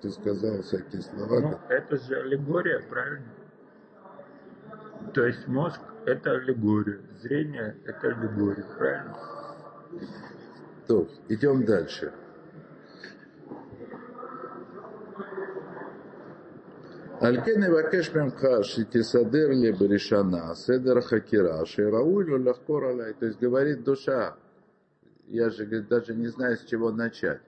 ты 0.00 0.10
сказал 0.10 0.62
всякие 0.62 1.02
слова. 1.02 1.40
Ну, 1.40 1.58
это 1.68 1.96
же 1.96 2.16
аллегория, 2.16 2.80
правильно? 2.88 3.26
То 5.14 5.26
есть 5.26 5.46
мозг– 5.46 5.80
это 6.06 6.32
аллегория, 6.32 7.00
зрение– 7.20 7.76
это 7.86 8.08
аллегория, 8.08 8.64
правильно? 8.76 9.16
То, 10.86 11.08
идем 11.28 11.64
дальше. 11.64 12.12
Алькене 17.20 17.68
вакеш 17.70 18.14
мемха 18.14 18.62
шитисадер 18.62 19.50
ли 19.50 19.72
баришана, 19.72 20.54
седер 20.54 21.02
хакира, 21.02 21.66
шераулю 21.66 22.42
лахкор 22.42 22.84
алай. 22.84 23.12
То 23.12 23.26
есть 23.26 23.38
говорит 23.38 23.84
душа, 23.84 24.36
я 25.28 25.50
же 25.50 25.66
говорит, 25.66 25.88
даже 25.88 26.14
не 26.14 26.28
знаю, 26.28 26.56
с 26.56 26.64
чего 26.64 26.90
начать. 26.90 27.42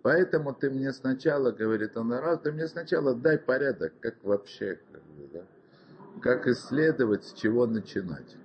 Поэтому 0.00 0.54
ты 0.54 0.70
мне 0.70 0.90
сначала, 0.92 1.50
говорит 1.50 1.98
он 1.98 2.12
раз, 2.14 2.40
ты 2.40 2.50
мне 2.50 2.66
сначала 2.66 3.14
дай 3.14 3.36
порядок, 3.36 3.92
как 4.00 4.14
вообще, 4.22 4.78
как, 4.90 5.02
бы, 5.02 5.28
да? 5.34 5.42
как 6.22 6.46
исследовать, 6.46 7.24
с 7.24 7.34
чего 7.34 7.66
начинать. 7.66 8.36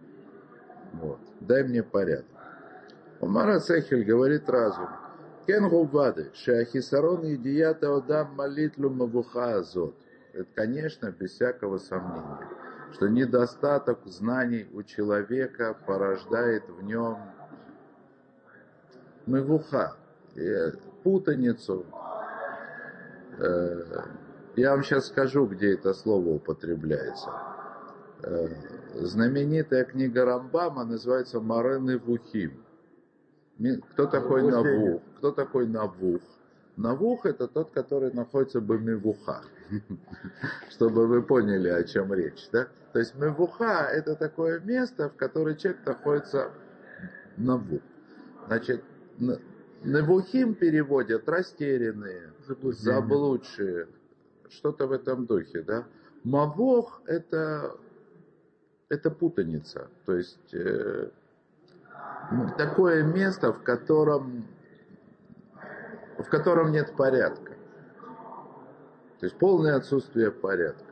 Вот. 0.91 1.19
Дай 1.39 1.63
мне 1.63 1.83
порядок. 1.83 2.25
Умара 3.21 3.59
Сехель 3.59 4.03
говорит 4.03 4.49
разум. 4.49 4.89
Кен 5.47 5.69
губады, 5.69 6.31
шахисарон 6.33 7.23
едията 7.23 7.95
одам 7.95 8.35
молитлю 8.35 8.89
мавуха 8.89 9.59
азот. 9.59 9.95
Это, 10.35 10.47
конечно, 10.53 11.11
без 11.17 11.31
всякого 11.31 11.77
сомнения, 11.77 12.49
что 12.91 13.07
недостаток 13.07 13.99
знаний 14.05 14.67
у 14.73 14.83
человека 14.83 15.77
порождает 15.87 16.67
в 16.67 16.83
нем 16.83 17.17
мавуха, 19.25 19.95
э, 20.35 20.71
путаницу. 21.03 21.85
Э, 23.39 24.01
Я 24.57 24.71
вам 24.71 24.83
сейчас 24.83 25.07
скажу, 25.07 25.45
где 25.45 25.73
это 25.73 25.93
слово 25.93 26.29
употребляется. 26.35 27.29
Э, 28.23 28.47
Знаменитая 28.95 29.85
книга 29.85 30.25
Рамбама 30.25 30.83
называется 30.83 31.39
Марены 31.39 31.97
Вухим. 31.97 32.61
Кто 33.91 34.05
такой. 34.05 34.43
Навух? 34.43 35.01
Кто 35.17 35.31
такой 35.31 35.65
Навух? 35.67 36.21
Навух 36.75 37.25
это 37.25 37.47
тот, 37.47 37.71
который 37.71 38.11
находится 38.11 38.59
в 38.59 38.69
Мевуха. 38.81 39.41
Чтобы 40.69 41.07
вы 41.07 41.21
поняли, 41.21 41.69
о 41.69 41.83
чем 41.83 42.13
речь. 42.13 42.49
Да? 42.51 42.67
То 42.93 42.99
есть 42.99 43.15
Мевуха 43.15 43.89
это 43.91 44.15
такое 44.15 44.59
место, 44.59 45.09
в 45.09 45.15
которое 45.15 45.55
человек 45.55 45.85
находится 45.85 46.51
Навух. 47.37 47.81
Значит, 48.47 48.83
н- 49.19 49.39
Навухим 49.83 50.55
переводят 50.55 51.29
растерянные, 51.29 52.31
заблудшие, 52.71 53.87
что-то 54.49 54.87
в 54.87 54.91
этом 54.91 55.25
духе, 55.25 55.61
да. 55.61 55.85
Мавох 56.23 57.01
это, 57.05 57.77
это 58.89 59.11
путаница, 59.11 59.89
то 60.05 60.15
есть 60.15 60.53
э, 60.53 61.09
такое 62.57 63.03
место, 63.03 63.53
в 63.53 63.61
котором, 63.61 64.45
в 66.17 66.23
котором 66.29 66.71
нет 66.71 66.95
порядка. 66.95 67.54
То 69.19 69.25
есть 69.25 69.37
полное 69.37 69.75
отсутствие 69.75 70.31
порядка. 70.31 70.83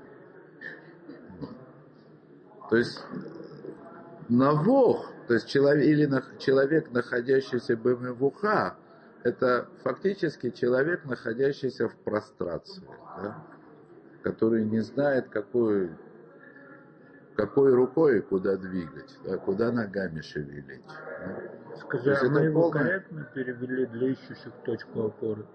То 2.70 2.78
есть 2.78 3.04
навох, 4.30 5.12
то 5.28 5.34
есть 5.34 5.48
человек, 5.48 5.86
или 5.86 6.08
нах- 6.08 6.38
человек, 6.40 6.92
находящийся 6.92 7.76
в 7.76 8.02
мевуха, 8.02 8.78
это 9.24 9.68
фактически 9.84 10.50
человек, 10.50 11.06
находящийся 11.06 11.88
в 11.88 11.96
прострации, 11.98 12.84
да, 13.22 13.44
который 14.24 14.66
не 14.66 14.80
знает, 14.80 15.30
какой, 15.30 15.92
какой 17.36 17.74
рукой 17.74 18.20
и 18.20 18.22
куда 18.22 18.58
двигать, 18.58 19.18
да, 19.26 19.38
куда 19.38 19.72
ногами 19.72 20.22
шевелить. 20.22 20.84
да. 20.88 21.78
Скажи, 21.80 22.16
а 22.16 22.30
мы 22.30 22.42
его 22.42 22.72
полное- 22.72 22.84
корректно 22.84 23.24
перевели 23.34 23.86
для 23.88 24.08
ищущих 24.10 24.54
точку 24.66 25.04
опоры? 25.08 25.46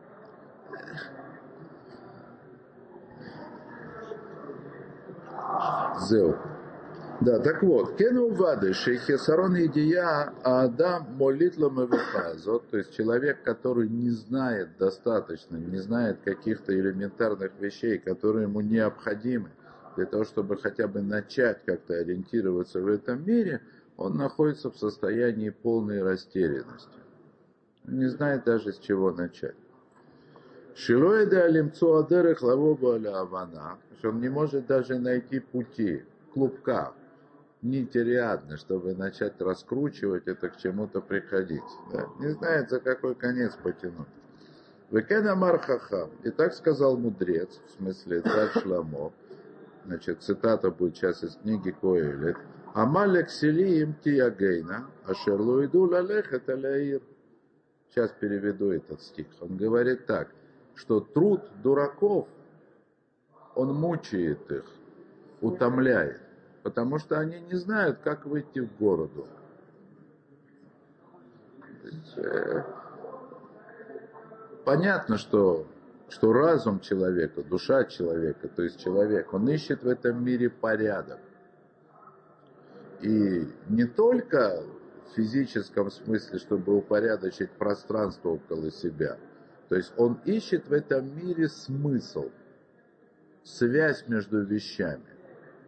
Зеу. 6.09 6.37
Да, 7.21 7.41
так 7.41 7.65
вот, 7.65 7.97
кену 7.97 8.29
вады, 8.29 8.73
шейхесарон 8.73 9.57
идия, 9.57 10.33
а 10.45 10.63
адам 10.63 11.17
молитла 11.17 11.69
мавихазот, 11.69 12.71
то 12.71 12.79
есть 12.79 12.95
человек, 12.95 13.43
который 13.43 13.89
не 13.89 14.11
знает 14.11 14.77
достаточно, 14.79 15.57
не 15.57 15.79
знает 15.79 16.19
каких-то 16.25 16.73
элементарных 16.73 17.51
вещей, 17.59 17.99
которые 17.99 18.45
ему 18.45 18.61
необходимы 18.61 19.51
для 19.97 20.07
того, 20.07 20.25
чтобы 20.25 20.57
хотя 20.59 20.87
бы 20.87 21.03
начать 21.03 21.65
как-то 21.65 21.95
ориентироваться 21.95 22.81
в 22.81 22.87
этом 22.87 23.27
мире, 23.27 23.63
он 23.97 24.17
находится 24.17 24.71
в 24.71 24.77
состоянии 24.77 25.51
полной 25.51 26.05
растерянности. 26.05 26.99
Не 27.85 28.07
знает 28.07 28.45
даже 28.45 28.73
с 28.73 28.79
чего 28.79 29.11
начать. 29.11 29.57
Шилоида 30.79 31.47
алимцу 31.47 31.97
адерех 31.97 32.41
аля 32.41 33.21
авана, 33.21 33.79
что 33.99 34.11
он 34.11 34.21
не 34.21 34.29
может 34.29 34.67
даже 34.67 35.01
найти 35.01 35.41
пути, 35.41 36.05
клубка, 36.33 36.93
нити 37.63 37.99
рядно, 37.99 38.57
чтобы 38.57 38.95
начать 38.95 39.41
раскручивать 39.41 40.29
это, 40.29 40.49
к 40.49 40.57
чему-то 40.57 41.01
приходить. 41.01 41.71
да. 41.93 42.07
Не 42.21 42.29
знает, 42.31 42.71
за 42.71 42.79
какой 42.79 43.17
конец 43.17 43.57
потянуть. 43.61 44.07
Векена 44.93 45.35
Мархахам. 45.35 46.11
И 46.23 46.31
так 46.31 46.55
сказал 46.55 46.97
мудрец, 46.97 47.61
в 47.67 47.71
смысле 47.79 48.21
царь 48.21 48.51
Шламо. 48.63 49.13
Значит, 49.85 50.23
цитата 50.23 50.71
будет 50.71 50.97
сейчас 50.97 51.25
из 51.25 51.35
книги 51.43 51.73
Коэлет. 51.73 52.37
Амалек 52.75 53.31
сели 53.31 53.81
им 53.81 53.95
тиягейна, 53.95 54.87
ашерлу 55.05 55.65
иду 55.65 55.91
лалехет 55.91 56.49
аляир. 56.49 57.03
Сейчас 57.91 58.13
переведу 58.13 58.71
этот 58.71 59.03
стих. 59.03 59.27
Он 59.41 59.57
говорит 59.57 60.07
так, 60.07 60.29
что 60.79 61.01
труд 61.01 61.43
дураков, 61.63 62.29
он 63.57 63.75
мучает 63.75 64.51
их, 64.51 64.65
утомляет, 65.41 66.21
потому 66.63 66.99
что 66.99 67.19
они 67.19 67.41
не 67.41 67.57
знают, 67.57 67.99
как 68.05 68.27
выйти 68.27 68.61
в 68.61 68.77
городу. 68.79 69.27
Э, 72.17 72.63
понятно, 74.65 75.19
что, 75.19 75.67
что 76.09 76.33
разум 76.33 76.79
человека, 76.79 77.43
душа 77.43 77.85
человека, 77.85 78.47
то 78.49 78.63
есть 78.63 78.79
человек, 78.79 79.35
он 79.35 79.49
ищет 79.49 79.83
в 79.83 79.89
этом 79.89 80.25
мире 80.25 80.49
порядок. 80.49 81.19
И 83.01 83.49
не 83.69 83.85
только 83.85 84.63
в 85.09 85.17
физическом 85.17 85.91
смысле, 85.91 86.39
чтобы 86.39 86.77
упорядочить 86.77 87.51
пространство 87.51 88.31
около 88.31 88.71
себя. 88.71 89.19
То 89.69 89.77
есть 89.77 89.93
он 89.97 90.19
ищет 90.25 90.69
в 90.69 90.73
этом 90.73 91.15
мире 91.17 91.49
смысл, 91.49 92.31
связь 93.45 94.07
между 94.09 94.43
вещами. 94.43 95.05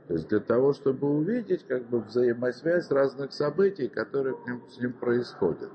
То 0.08 0.14
есть 0.14 0.28
для 0.28 0.40
того, 0.40 0.72
чтобы 0.72 1.08
увидеть 1.08 1.66
как 1.66 1.86
бы 1.88 2.00
взаимосвязь 2.00 2.90
разных 2.90 3.32
событий, 3.32 3.88
которые 3.88 4.36
с 4.70 4.78
ним 4.78 4.92
происходят. 4.92 5.70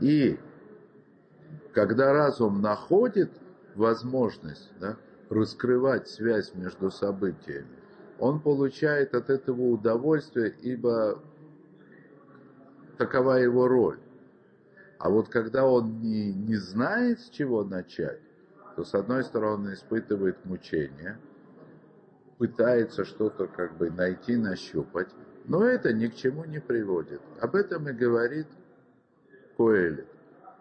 И 0.00 0.38
когда 1.72 2.12
разум 2.12 2.62
находит 2.62 3.30
возможность 3.74 4.70
да, 4.80 4.96
раскрывать 5.28 6.08
связь 6.08 6.54
между 6.54 6.90
событиями, 6.90 7.68
он 8.18 8.40
получает 8.40 9.14
от 9.14 9.30
этого 9.30 9.62
удовольствие, 9.62 10.54
ибо 10.62 11.22
такова 12.98 13.32
его 13.32 13.66
роль. 13.66 13.98
А 15.00 15.08
вот 15.08 15.30
когда 15.30 15.64
он 15.64 16.02
не, 16.02 16.30
не 16.30 16.56
знает, 16.56 17.20
с 17.20 17.30
чего 17.30 17.64
начать, 17.64 18.20
то 18.76 18.84
с 18.84 18.94
одной 18.94 19.24
стороны 19.24 19.68
он 19.68 19.74
испытывает 19.74 20.44
мучение, 20.44 21.18
пытается 22.36 23.06
что-то 23.06 23.46
как 23.46 23.78
бы 23.78 23.90
найти, 23.90 24.36
нащупать, 24.36 25.08
но 25.46 25.64
это 25.64 25.94
ни 25.94 26.06
к 26.06 26.16
чему 26.16 26.44
не 26.44 26.60
приводит. 26.60 27.22
Об 27.40 27.54
этом 27.54 27.88
и 27.88 27.92
говорит 27.92 28.46
Коэлит. 29.56 30.06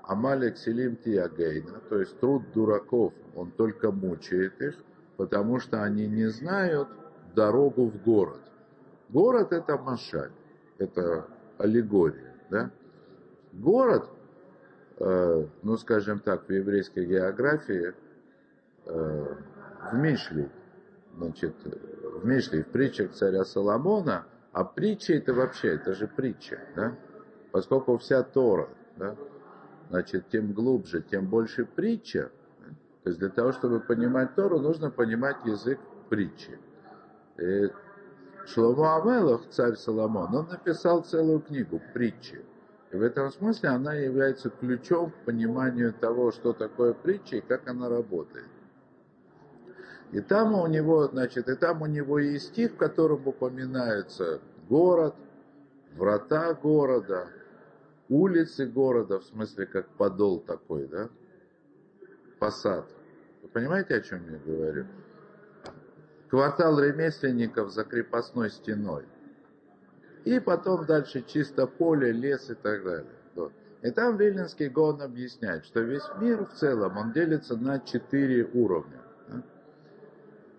Амалек 0.03 0.57
Селим 0.57 0.95
Тиагейна, 0.95 1.81
то 1.89 1.99
есть 1.99 2.17
труд 2.19 2.43
дураков, 2.53 3.13
он 3.35 3.51
только 3.51 3.91
мучает 3.91 4.59
их, 4.61 4.75
потому 5.17 5.59
что 5.59 5.83
они 5.83 6.07
не 6.07 6.27
знают 6.27 6.87
дорогу 7.35 7.89
в 7.89 8.01
город. 8.03 8.41
Город 9.09 9.51
это 9.51 9.77
Машаль, 9.77 10.31
это 10.77 11.27
аллегория. 11.57 12.33
Да? 12.49 12.71
Город, 13.51 14.09
ну 14.99 15.77
скажем 15.77 16.19
так, 16.19 16.47
в 16.47 16.51
еврейской 16.51 17.05
географии, 17.05 17.93
э, 18.85 19.35
в 19.91 19.95
Мишле, 19.95 20.49
значит, 21.15 21.55
в 21.63 22.25
Мишле, 22.25 22.63
в 22.63 22.67
притчах 22.67 23.13
царя 23.13 23.45
Соломона, 23.45 24.25
а 24.51 24.63
притча 24.63 25.13
это 25.13 25.33
вообще, 25.33 25.75
это 25.75 25.93
же 25.93 26.07
притча, 26.07 26.59
да? 26.75 26.95
поскольку 27.51 27.97
вся 27.97 28.23
Тора, 28.23 28.69
да? 28.97 29.15
значит, 29.89 30.27
тем 30.29 30.53
глубже, 30.53 31.01
тем 31.01 31.27
больше 31.27 31.65
притча. 31.65 32.31
То 33.03 33.09
есть 33.09 33.19
для 33.19 33.29
того, 33.29 33.53
чтобы 33.53 33.79
понимать 33.79 34.35
Тору, 34.35 34.59
нужно 34.59 34.91
понимать 34.91 35.37
язык 35.45 35.79
притчи. 36.09 36.59
И 37.37 37.69
Шломо 38.47 38.97
Амелах, 38.97 39.47
царь 39.49 39.75
Соломон, 39.75 40.35
он 40.35 40.47
написал 40.47 41.03
целую 41.03 41.39
книгу 41.39 41.81
притчи. 41.93 42.43
И 42.91 42.95
в 42.95 43.03
этом 43.03 43.29
смысле 43.31 43.69
она 43.69 43.93
является 43.93 44.49
ключом 44.49 45.11
к 45.11 45.25
пониманию 45.25 45.93
того, 45.93 46.31
что 46.31 46.53
такое 46.53 46.93
притча 46.93 47.37
и 47.37 47.41
как 47.41 47.67
она 47.67 47.87
работает. 47.87 48.47
И 50.11 50.21
там 50.21 50.55
у 50.55 50.65
него, 50.65 51.07
значит, 51.07 51.47
и 51.49 51.55
там 51.55 51.83
у 51.83 51.85
него 51.85 52.17
есть 52.17 52.47
стих, 52.47 52.73
в 52.73 52.77
котором 52.77 53.27
упоминается 53.27 54.41
город, 54.67 55.13
врата 55.95 56.55
города, 56.55 57.27
улицы 58.09 58.65
города, 58.65 59.19
в 59.19 59.25
смысле 59.25 59.67
как 59.67 59.87
подол 59.89 60.39
такой, 60.39 60.87
да, 60.87 61.09
посад. 62.39 62.87
Вы 63.43 63.49
понимаете, 63.49 63.95
о 63.95 64.01
чем 64.01 64.21
я 64.31 64.39
говорю? 64.39 64.87
Квартал 66.29 66.79
ремесленников 66.79 67.71
за 67.71 67.83
крепостной 67.83 68.49
стеной. 68.49 69.05
И 70.25 70.39
потом 70.39 70.85
дальше 70.85 71.23
чисто 71.25 71.65
поле, 71.67 72.11
лес 72.11 72.49
и 72.49 72.55
так 72.55 72.83
далее. 72.83 73.11
Вот. 73.35 73.51
И 73.81 73.91
там 73.91 74.17
Вильнинский 74.17 74.67
Гон 74.67 75.01
объясняет, 75.01 75.65
что 75.65 75.79
весь 75.79 76.03
мир 76.19 76.45
в 76.45 76.53
целом, 76.53 76.97
он 76.97 77.11
делится 77.13 77.55
на 77.55 77.79
четыре 77.79 78.45
уровня. 78.53 78.99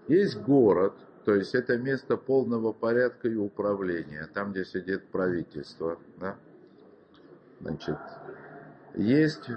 Есть 0.08 0.40
город, 0.40 0.94
то 1.24 1.34
есть 1.34 1.54
это 1.54 1.76
место 1.76 2.16
полного 2.16 2.72
порядка 2.72 3.28
и 3.28 3.36
управления, 3.36 4.28
там, 4.32 4.52
где 4.52 4.64
сидит 4.64 5.06
правительство. 5.08 5.98
Да? 6.18 6.36
Значит, 7.60 7.98
есть 8.94 9.48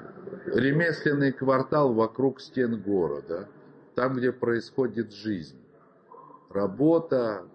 ремесленный 0.45 1.31
квартал 1.31 1.93
вокруг 1.93 2.41
стен 2.41 2.79
города, 2.81 3.47
там, 3.95 4.13
где 4.13 4.31
происходит 4.31 5.13
жизнь. 5.13 5.57
Работа, 6.49 7.45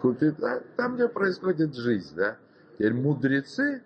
купи, 0.00 0.32
там, 0.76 0.94
где 0.94 1.08
происходит 1.08 1.74
жизнь, 1.74 2.14
да. 2.16 2.36
Теперь 2.74 2.94
мудрецы, 2.94 3.82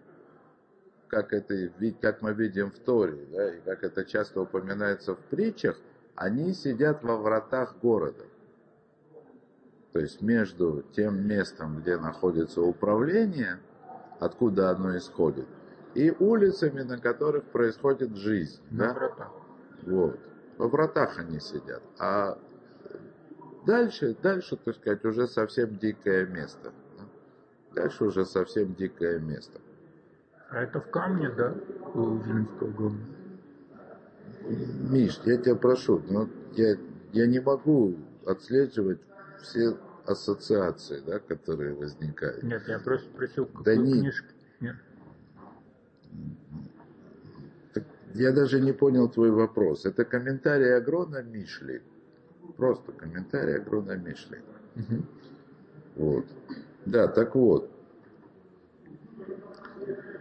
как, 1.09 1.33
это, 1.33 1.71
как 2.01 2.23
мы 2.23 2.33
видим 2.35 2.71
в 2.71 2.79
Торе, 2.79 3.27
да, 3.33 3.55
и 3.55 3.61
как 3.61 3.85
это 3.85 4.05
часто 4.05 4.43
упоминается 4.43 5.15
в 5.15 5.19
притчах, 5.19 5.79
они 6.15 6.53
сидят 6.53 7.03
во 7.03 7.17
вратах 7.17 7.77
города. 7.83 8.25
То 9.93 9.99
есть 9.99 10.23
между 10.23 10.85
тем 10.93 11.27
местом, 11.27 11.81
где 11.81 11.97
находится 11.99 12.63
управление, 12.63 13.59
откуда 14.21 14.71
оно 14.71 14.97
исходит, 14.97 15.47
и 15.95 16.11
улицами, 16.11 16.83
на 16.83 16.99
которых 16.99 17.45
происходит 17.45 18.17
жизнь. 18.17 18.61
На 18.71 18.89
да? 18.89 18.95
вратах. 18.95 19.33
Вот. 19.83 20.19
Во 20.57 20.69
вратах 20.69 21.19
они 21.19 21.41
сидят. 21.41 21.83
А 21.99 22.39
дальше, 23.67 24.17
дальше, 24.23 24.57
так 24.57 24.77
сказать, 24.77 25.05
уже 25.05 25.27
совсем 25.27 25.77
дикое 25.79 26.27
место. 26.27 26.73
да. 26.99 27.05
Дальше 27.83 28.05
уже 28.05 28.25
совсем 28.25 28.75
дикое 28.75 29.19
место. 29.19 29.61
А 30.51 30.63
это 30.63 30.81
в 30.81 30.91
камне, 30.91 31.31
да, 31.31 31.55
у 31.95 32.17
Вильнинского 32.17 32.71
Гона? 32.71 32.99
Миш, 34.91 35.21
я 35.25 35.37
тебя 35.39 35.55
прошу, 35.55 36.03
но 36.09 36.29
я, 36.55 36.77
я 37.13 37.27
не 37.27 37.41
могу 37.41 37.97
отслеживать 38.27 39.01
все 39.41 39.77
ассоциации, 40.05 41.01
да, 41.07 41.19
которые 41.21 41.75
возникают. 41.75 42.43
Нет, 42.43 42.63
я 42.69 42.79
просто 42.81 43.09
спросил, 43.09 43.47
в 43.47 43.63
Да 43.63 43.75
не- 43.77 43.93
книжке. 43.93 44.29
Нет. 44.61 44.77
Так 47.73 47.85
я 48.15 48.33
даже 48.33 48.61
не 48.61 48.73
понял 48.73 49.09
твой 49.09 49.31
вопрос. 49.31 49.87
Это 49.87 50.05
комментарий 50.05 50.75
Агрона 50.77 51.23
Мишли. 51.23 51.81
Просто 52.63 52.93
комментарий 52.93 53.57
Агрона 53.57 53.97
Мишли. 53.97 54.39
Вот. 55.97 56.25
Да, 56.87 57.09
так 57.09 57.35
вот. 57.35 57.69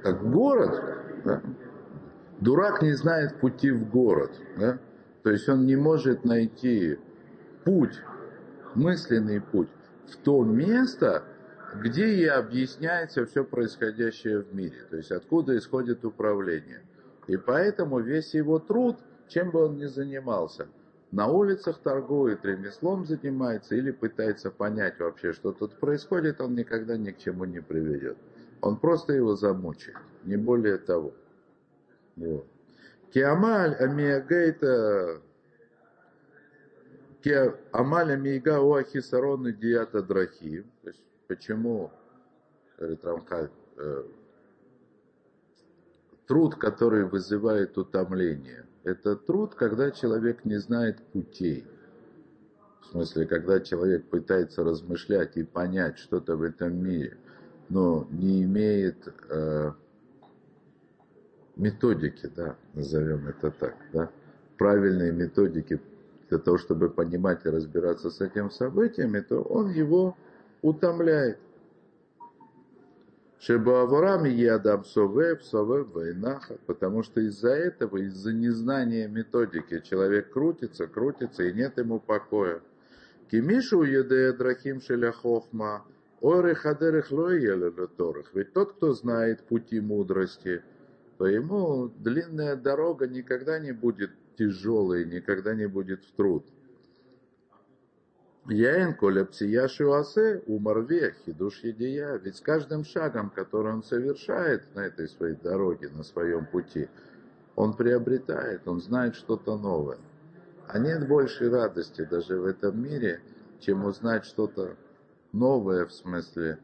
Так 0.01 0.27
город, 0.27 0.81
да, 1.23 1.43
дурак 2.39 2.81
не 2.81 2.93
знает 2.93 3.39
пути 3.39 3.69
в 3.69 3.87
город, 3.91 4.31
да? 4.57 4.79
то 5.21 5.29
есть 5.29 5.47
он 5.49 5.67
не 5.67 5.75
может 5.75 6.25
найти 6.25 6.97
путь, 7.63 8.01
мысленный 8.73 9.39
путь 9.39 9.69
в 10.07 10.17
то 10.17 10.43
место, 10.43 11.23
где 11.75 12.07
и 12.07 12.25
объясняется 12.25 13.27
все 13.27 13.43
происходящее 13.43 14.39
в 14.39 14.51
мире, 14.55 14.87
то 14.89 14.97
есть 14.97 15.11
откуда 15.11 15.55
исходит 15.55 16.03
управление. 16.03 16.81
И 17.27 17.37
поэтому 17.37 17.99
весь 17.99 18.33
его 18.33 18.57
труд, 18.57 18.97
чем 19.27 19.51
бы 19.51 19.65
он 19.65 19.77
ни 19.77 19.85
занимался, 19.85 20.65
на 21.11 21.27
улицах 21.27 21.79
торгует, 21.79 22.45
ремеслом 22.45 23.05
занимается 23.05 23.75
или 23.75 23.91
пытается 23.91 24.49
понять 24.49 24.99
вообще, 24.99 25.33
что 25.33 25.51
тут 25.51 25.75
происходит, 25.75 26.39
он 26.39 26.55
никогда 26.55 26.97
ни 26.97 27.11
к 27.11 27.17
чему 27.17 27.45
не 27.45 27.61
приведет. 27.61 28.17
Он 28.61 28.77
просто 28.77 29.13
его 29.13 29.35
замучает, 29.35 29.97
не 30.23 30.37
более 30.37 30.77
того. 30.77 31.13
Вот. 32.15 32.45
Киамаль 33.13 33.75
Амиагейта 33.75 35.21
Амаль 37.71 38.13
Амига 38.13 38.59
Уахисарон 38.59 39.47
и 39.47 39.53
Диата 39.53 40.01
Драхи. 40.01 40.65
Почему, 41.27 41.91
говорит 42.77 43.03
Рамхаль, 43.05 43.49
э, 43.77 44.03
труд, 46.27 46.55
который 46.55 47.05
вызывает 47.05 47.77
утомление, 47.77 48.65
это 48.83 49.15
труд, 49.15 49.55
когда 49.55 49.91
человек 49.91 50.45
не 50.45 50.57
знает 50.57 51.01
путей. 51.13 51.65
В 52.81 52.85
смысле, 52.91 53.25
когда 53.25 53.59
человек 53.59 54.05
пытается 54.05 54.63
размышлять 54.63 55.37
и 55.37 55.43
понять 55.43 55.97
что-то 55.97 56.35
в 56.35 56.43
этом 56.43 56.83
мире, 56.83 57.17
но 57.69 58.07
не 58.11 58.43
имеет 58.43 59.07
э, 59.29 59.71
методики, 61.55 62.29
да, 62.35 62.55
назовем 62.73 63.27
это 63.27 63.51
так, 63.51 63.75
да, 63.93 64.09
правильной 64.57 65.11
методики 65.11 65.79
для 66.29 66.39
того, 66.39 66.57
чтобы 66.57 66.89
понимать 66.89 67.45
и 67.45 67.49
разбираться 67.49 68.09
с 68.09 68.19
этим 68.19 68.49
событиями, 68.51 69.19
то 69.19 69.41
он 69.41 69.69
его 69.69 70.17
утомляет. 70.61 71.39
Шебааварам 73.43 74.25
ядам 74.25 74.85
совев, 74.85 75.43
совев 75.43 75.87
вайнаха, 75.95 76.59
потому 76.67 77.01
что 77.01 77.21
из-за 77.21 77.49
этого, 77.49 77.97
из-за 77.97 78.33
незнания 78.33 79.07
методики 79.07 79.79
человек 79.79 80.31
крутится, 80.31 80.85
крутится 80.85 81.43
и 81.45 81.51
нет 81.51 81.75
ему 81.79 81.99
покоя. 81.99 82.61
Кимишу 83.31 83.81
едея 83.81 84.33
драхим 84.33 84.79
шеля 84.79 85.11
хохма, 85.11 85.83
ойры 86.19 86.53
хадерых 86.53 87.09
торах. 87.97 88.27
Ведь 88.35 88.53
тот, 88.53 88.73
кто 88.73 88.93
знает 88.93 89.41
пути 89.41 89.79
мудрости, 89.79 90.61
то 91.17 91.25
ему 91.25 91.87
длинная 91.97 92.55
дорога 92.55 93.07
никогда 93.07 93.57
не 93.57 93.71
будет 93.71 94.11
тяжелой, 94.37 95.05
никогда 95.05 95.55
не 95.55 95.67
будет 95.67 96.03
в 96.03 96.11
труд. 96.15 96.45
Яин 98.49 98.95
коля 98.95 99.25
псияшу 99.25 99.93
асе 99.93 100.41
умарве 100.47 101.13
хидуш 101.23 101.63
едия. 101.63 102.17
Ведь 102.17 102.37
с 102.37 102.41
каждым 102.41 102.83
шагом, 102.83 103.29
который 103.29 103.71
он 103.71 103.83
совершает 103.83 104.63
на 104.75 104.81
этой 104.81 105.07
своей 105.07 105.35
дороге, 105.35 105.89
на 105.89 106.03
своем 106.03 106.47
пути, 106.47 106.89
он 107.55 107.75
приобретает, 107.75 108.67
он 108.67 108.81
знает 108.81 109.15
что-то 109.15 109.57
новое. 109.57 109.99
А 110.67 110.79
нет 110.79 111.07
большей 111.07 111.49
радости 111.49 112.03
даже 112.03 112.39
в 112.39 112.45
этом 112.45 112.81
мире, 112.81 113.21
чем 113.59 113.85
узнать 113.85 114.25
что-то 114.25 114.75
новое, 115.33 115.85
в 115.85 115.93
смысле 115.93 116.57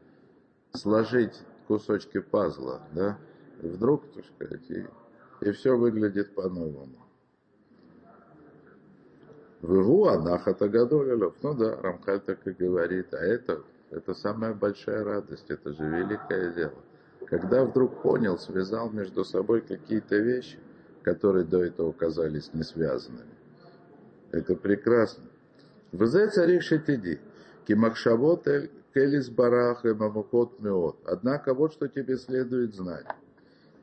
сложить 0.72 1.40
кусочки 1.68 2.18
пазла, 2.18 2.82
да, 2.92 3.18
вдруг, 3.62 4.02
так 4.12 4.24
сказать, 4.24 4.68
и, 4.70 4.86
и 5.42 5.52
все 5.52 5.76
выглядит 5.76 6.34
по-новому. 6.34 7.07
Выву 9.60 10.06
Анахата 10.06 10.68
Гадолилов. 10.68 11.34
Ну 11.42 11.54
да, 11.54 11.76
Рамхаль 11.80 12.20
так 12.20 12.46
и 12.46 12.52
говорит. 12.52 13.12
А 13.12 13.18
это, 13.18 13.62
это 13.90 14.14
самая 14.14 14.54
большая 14.54 15.04
радость, 15.04 15.50
это 15.50 15.72
же 15.72 15.84
великое 15.84 16.52
дело. 16.52 16.74
Когда 17.26 17.64
вдруг 17.64 18.02
понял, 18.02 18.38
связал 18.38 18.90
между 18.90 19.24
собой 19.24 19.60
какие-то 19.60 20.16
вещи, 20.16 20.58
которые 21.02 21.44
до 21.44 21.64
этого 21.64 21.92
казались 21.92 22.54
не 22.54 22.62
связанными. 22.62 23.34
Это 24.30 24.54
прекрасно. 24.54 25.24
Взе 25.92 26.28
царих 26.28 26.62
шетиди, 26.62 27.18
кимахшавот 27.66 28.46
келис 28.94 29.30
барах 29.30 29.84
и 29.84 29.92
мамукот 29.92 30.60
меот. 30.60 30.98
Однако 31.04 31.54
вот 31.54 31.72
что 31.72 31.88
тебе 31.88 32.16
следует 32.16 32.74
знать, 32.74 33.06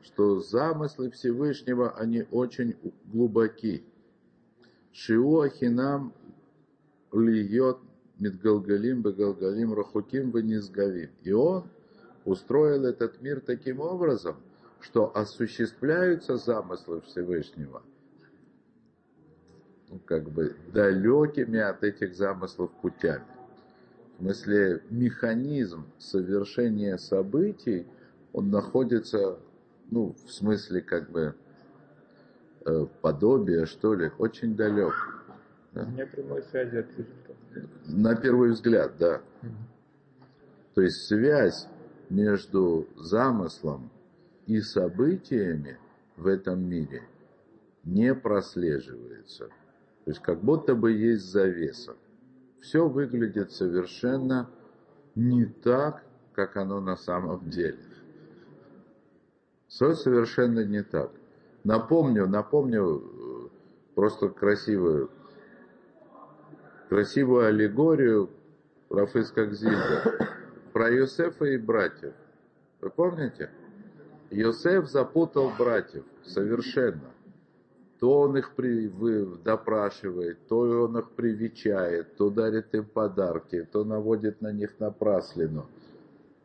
что 0.02 0.40
замыслы 0.40 1.10
Всевышнего, 1.10 1.90
они 1.96 2.26
очень 2.30 2.76
глубоки. 3.12 3.84
Шиу 4.96 5.40
ахинам 5.40 6.12
льет 7.12 7.78
Мидгалгалим, 8.18 9.02
Багалгалим, 9.02 9.74
Рахуким, 9.74 10.30
Ванизгавим. 10.30 11.10
И 11.22 11.32
он 11.32 11.64
устроил 12.24 12.86
этот 12.86 13.20
мир 13.20 13.40
таким 13.40 13.80
образом, 13.80 14.36
что 14.80 15.14
осуществляются 15.14 16.36
замыслы 16.38 17.02
Всевышнего 17.02 17.82
ну, 19.88 20.00
как 20.04 20.30
бы 20.30 20.56
далекими 20.72 21.60
от 21.60 21.84
этих 21.84 22.14
замыслов 22.14 22.70
путями. 22.82 23.24
В 24.14 24.22
смысле, 24.22 24.82
механизм 24.90 25.86
совершения 25.98 26.96
событий, 26.96 27.86
он 28.32 28.50
находится, 28.50 29.38
ну, 29.90 30.16
в 30.26 30.32
смысле, 30.32 30.80
как 30.80 31.10
бы, 31.10 31.34
э, 32.66 32.86
подобия, 33.00 33.64
что 33.64 33.94
ли, 33.94 34.10
очень 34.18 34.56
далек. 34.56 34.94
Да? 35.72 35.84
Не 35.84 36.06
прямой 36.06 36.42
связи 36.42 36.76
от 36.76 36.86
На 37.86 38.14
первый 38.16 38.50
взгляд, 38.50 38.92
да. 38.98 39.20
Угу. 39.42 39.50
То 40.74 40.82
есть 40.82 41.06
связь 41.06 41.66
между 42.10 42.86
замыслом 42.96 43.90
и 44.46 44.60
событиями 44.60 45.78
в 46.16 46.26
этом 46.26 46.62
мире 46.68 47.02
не 47.84 48.14
прослеживается. 48.14 49.48
То 50.04 50.10
есть 50.10 50.20
как 50.20 50.40
будто 50.40 50.74
бы 50.74 50.92
есть 50.92 51.24
завеса. 51.24 51.94
Все 52.60 52.88
выглядит 52.88 53.52
совершенно 53.52 54.48
не 55.14 55.46
так, 55.46 56.04
как 56.34 56.56
оно 56.56 56.80
на 56.80 56.96
самом 56.96 57.48
деле. 57.48 57.78
Все 59.68 59.94
совершенно 59.94 60.64
не 60.64 60.82
так. 60.82 61.10
Напомню, 61.66 62.28
напомню 62.28 63.02
э, 63.02 63.48
просто 63.96 64.28
красивую, 64.28 65.10
красивую 66.88 67.46
аллегорию 67.46 68.30
Рафиска 68.88 69.46
Гзильда 69.46 70.28
про 70.72 70.90
Йосефа 70.90 71.44
и 71.46 71.58
братьев. 71.58 72.14
Вы 72.80 72.90
помните? 72.90 73.50
Йосеф 74.30 74.88
запутал 74.88 75.50
братьев 75.58 76.04
совершенно. 76.22 77.10
То 77.98 78.20
он 78.20 78.36
их 78.36 78.54
при, 78.54 78.86
вы, 78.86 79.26
допрашивает, 79.42 80.46
то 80.46 80.60
он 80.60 80.96
их 80.98 81.10
привечает, 81.16 82.16
то 82.16 82.30
дарит 82.30 82.72
им 82.76 82.84
подарки, 82.84 83.66
то 83.72 83.82
наводит 83.82 84.40
на 84.40 84.52
них 84.52 84.78
напраслину. 84.78 85.66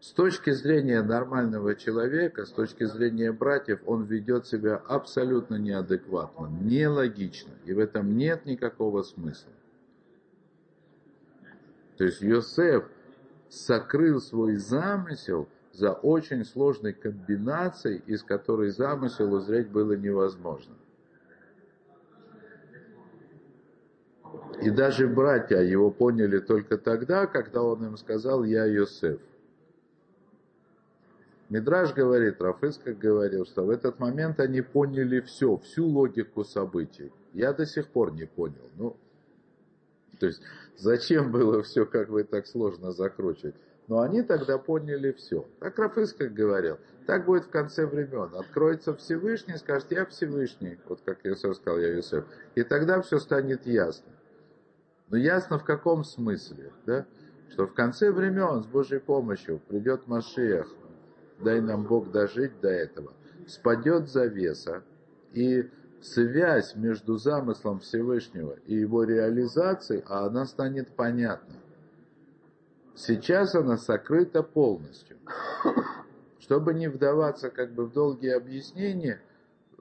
С 0.01 0.13
точки 0.13 0.49
зрения 0.49 1.03
нормального 1.03 1.75
человека, 1.75 2.47
с 2.47 2.49
точки 2.49 2.85
зрения 2.85 3.31
братьев, 3.31 3.81
он 3.85 4.05
ведет 4.05 4.47
себя 4.47 4.77
абсолютно 4.87 5.57
неадекватно, 5.57 6.47
нелогично, 6.47 7.51
и 7.65 7.73
в 7.73 7.77
этом 7.77 8.17
нет 8.17 8.47
никакого 8.47 9.03
смысла. 9.03 9.53
То 11.97 12.05
есть 12.05 12.19
Йосеф 12.19 12.85
сокрыл 13.47 14.19
свой 14.19 14.55
замысел 14.55 15.47
за 15.71 15.91
очень 15.93 16.45
сложной 16.45 16.93
комбинацией, 16.93 18.01
из 18.07 18.23
которой 18.23 18.71
замысел 18.71 19.31
узреть 19.31 19.69
было 19.69 19.93
невозможно. 19.93 20.73
И 24.63 24.71
даже 24.71 25.07
братья 25.07 25.59
его 25.59 25.91
поняли 25.91 26.39
только 26.39 26.79
тогда, 26.79 27.27
когда 27.27 27.61
он 27.61 27.85
им 27.85 27.97
сказал 27.97 28.43
«Я 28.43 28.65
Йосеф». 28.65 29.19
Мидраж 31.51 31.93
говорит, 31.93 32.41
Рафыска 32.41 32.93
говорил, 32.93 33.45
что 33.45 33.65
в 33.65 33.69
этот 33.71 33.99
момент 33.99 34.39
они 34.39 34.61
поняли 34.61 35.19
все, 35.19 35.57
всю 35.57 35.85
логику 35.85 36.45
событий. 36.45 37.11
Я 37.33 37.51
до 37.51 37.65
сих 37.65 37.89
пор 37.89 38.13
не 38.13 38.23
понял. 38.25 38.69
Ну, 38.77 38.95
то 40.17 40.27
есть, 40.27 40.41
зачем 40.77 41.29
было 41.29 41.61
все 41.61 41.85
как 41.85 42.09
бы 42.09 42.23
так 42.23 42.47
сложно 42.47 42.93
закручивать? 42.93 43.55
Но 43.89 43.99
они 43.99 44.21
тогда 44.21 44.57
поняли 44.57 45.11
все. 45.11 45.45
Так 45.59 45.77
Рафыска 45.77 46.29
говорил, 46.29 46.77
так 47.05 47.25
будет 47.25 47.43
в 47.43 47.49
конце 47.49 47.85
времен. 47.85 48.33
Откроется 48.33 48.95
Всевышний, 48.95 49.57
скажет, 49.57 49.91
я 49.91 50.05
Всевышний, 50.05 50.79
вот 50.87 51.01
как 51.03 51.19
Иосиф 51.25 51.57
сказал, 51.57 51.81
я 51.81 51.93
Иосиф. 51.95 52.23
И 52.55 52.63
тогда 52.63 53.01
все 53.01 53.19
станет 53.19 53.65
ясно. 53.65 54.13
Но 55.09 55.17
ясно 55.17 55.59
в 55.59 55.65
каком 55.65 56.05
смысле, 56.05 56.71
да? 56.85 57.05
Что 57.49 57.67
в 57.67 57.73
конце 57.73 58.09
времен 58.09 58.63
с 58.63 58.67
Божьей 58.67 58.99
помощью 58.99 59.59
придет 59.67 60.07
Машиах, 60.07 60.73
дай 61.43 61.61
нам 61.61 61.83
Бог 61.83 62.11
дожить 62.11 62.59
до 62.61 62.69
этого, 62.69 63.13
спадет 63.47 64.09
завеса, 64.09 64.83
и 65.33 65.69
связь 66.01 66.75
между 66.75 67.17
замыслом 67.17 67.79
Всевышнего 67.79 68.57
и 68.65 68.75
его 68.75 69.03
реализацией, 69.03 70.03
а 70.07 70.25
она 70.25 70.45
станет 70.45 70.89
понятна. 70.95 71.55
Сейчас 72.95 73.55
она 73.55 73.77
сокрыта 73.77 74.43
полностью. 74.43 75.17
Чтобы 76.39 76.73
не 76.73 76.87
вдаваться 76.87 77.49
как 77.49 77.71
бы 77.71 77.85
в 77.85 77.93
долгие 77.93 78.31
объяснения, 78.31 79.21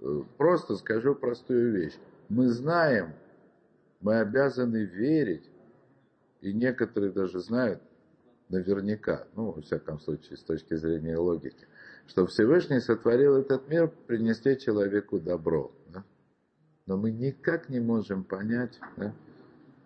э, 0.01 0.23
просто 0.37 0.77
скажу 0.77 1.15
простую 1.15 1.73
вещь. 1.73 1.99
Мы 2.29 2.49
знаем, 2.49 3.15
мы 4.01 4.21
обязаны 4.21 4.85
верить, 4.85 5.51
и 6.41 6.53
некоторые 6.53 7.13
даже 7.13 7.41
знают, 7.41 7.83
наверняка, 8.51 9.27
ну, 9.35 9.53
во 9.53 9.63
всяком 9.63 10.01
случае, 10.01 10.37
с 10.37 10.43
точки 10.43 10.75
зрения 10.75 11.17
логики, 11.17 11.67
что 12.07 12.27
Всевышний 12.27 12.81
сотворил 12.81 13.37
этот 13.37 13.69
мир 13.69 13.89
принести 14.07 14.59
человеку 14.59 15.21
добро. 15.21 15.73
Да? 15.93 16.05
Но 16.87 16.97
мы 16.97 17.11
никак 17.11 17.69
не 17.69 17.81
можем 17.81 18.25
понять, 18.25 18.79
да, 18.97 19.15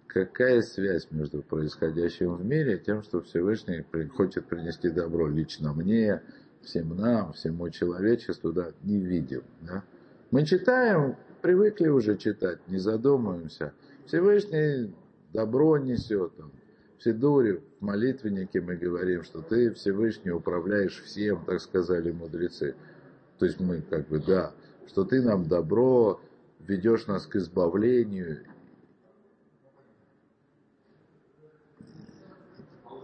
какая 0.06 0.62
связь 0.62 1.08
между 1.10 1.42
происходящим 1.42 2.34
в 2.36 2.44
мире 2.44 2.76
и 2.76 2.84
тем, 2.84 3.02
что 3.02 3.20
Всевышний 3.20 3.84
хочет 4.08 4.46
принести 4.46 4.88
добро 4.88 5.28
лично 5.28 5.72
мне, 5.72 6.22
всем 6.62 6.96
нам, 6.96 7.32
всему 7.32 7.68
человечеству, 7.70 8.52
да, 8.52 8.72
не 8.82 8.98
видим. 8.98 9.42
Да? 9.60 9.84
Мы 10.30 10.44
читаем, 10.46 11.16
привыкли 11.42 11.88
уже 11.88 12.16
читать, 12.16 12.58
не 12.68 12.78
задумываемся. 12.78 13.74
Всевышний 14.06 14.94
добро 15.32 15.78
несет, 15.78 16.36
там, 16.36 16.52
в 16.98 17.02
Сидуре, 17.02 17.60
в 17.80 17.84
молитвеннике 17.84 18.60
мы 18.60 18.76
говорим, 18.76 19.24
что 19.24 19.42
ты 19.42 19.72
Всевышний 19.72 20.30
управляешь 20.30 21.02
всем, 21.02 21.44
так 21.44 21.60
сказали 21.60 22.10
мудрецы. 22.10 22.74
То 23.38 23.46
есть 23.46 23.60
мы 23.60 23.82
как 23.82 24.08
бы, 24.08 24.18
да, 24.20 24.52
что 24.86 25.04
ты 25.04 25.22
нам 25.22 25.46
добро, 25.46 26.20
ведешь 26.60 27.06
нас 27.06 27.26
к 27.26 27.36
избавлению. 27.36 28.44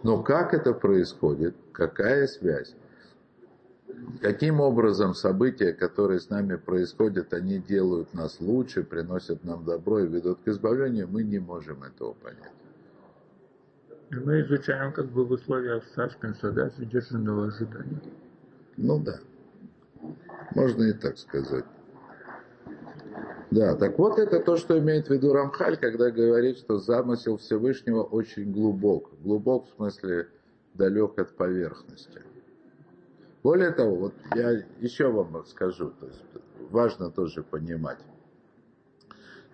Но 0.03 0.22
как 0.22 0.55
это 0.55 0.72
происходит? 0.72 1.55
Какая 1.72 2.26
связь? 2.26 2.74
Каким 4.22 4.61
образом 4.61 5.14
события, 5.14 5.72
которые 5.72 6.20
с 6.20 6.31
нами 6.31 6.57
происходят, 6.57 7.35
они 7.35 7.59
делают 7.59 8.14
нас 8.14 8.40
лучше, 8.40 8.83
приносят 8.83 9.44
нам 9.44 9.64
добро 9.64 10.00
и 10.00 10.07
ведут 10.07 10.38
к 10.42 10.48
избавлению, 10.48 11.07
мы 11.09 11.22
не 11.22 11.38
можем 11.38 11.83
этого 11.83 12.14
понять. 12.14 12.53
Мы 14.11 14.40
изучаем 14.40 14.92
как 14.92 15.07
бы 15.07 15.25
в 15.25 15.31
условиях 15.31 15.85
саспенса, 15.94 16.51
да, 16.51 16.68
задержанного 16.70 17.46
ожидания. 17.46 18.01
Ну 18.77 18.99
да. 18.99 19.20
Можно 20.55 20.85
и 20.85 20.92
так 20.92 21.16
сказать. 21.16 21.64
Да, 23.53 23.77
так 23.77 23.99
вот 23.99 24.18
это 24.18 24.40
то, 24.40 24.57
что 24.57 24.79
имеет 24.79 25.09
в 25.09 25.11
виду 25.11 25.33
Рамхаль, 25.33 25.77
когда 25.77 26.11
говорит, 26.11 26.59
что 26.59 26.79
замысел 26.79 27.37
Всевышнего 27.37 28.03
очень 28.03 28.53
глубок. 28.53 29.11
Глубок 29.23 29.66
в 29.66 29.77
смысле 29.77 30.29
далек 30.75 31.18
от 31.18 31.37
поверхности. 31.37 32.23
Более 33.42 33.70
того, 33.70 33.96
вот 33.96 34.14
я 34.35 34.51
еще 34.81 35.11
вам 35.11 35.44
скажу, 35.46 35.92
то 35.99 36.07
есть 36.07 36.25
важно 36.70 37.11
тоже 37.11 37.42
понимать. 37.42 37.99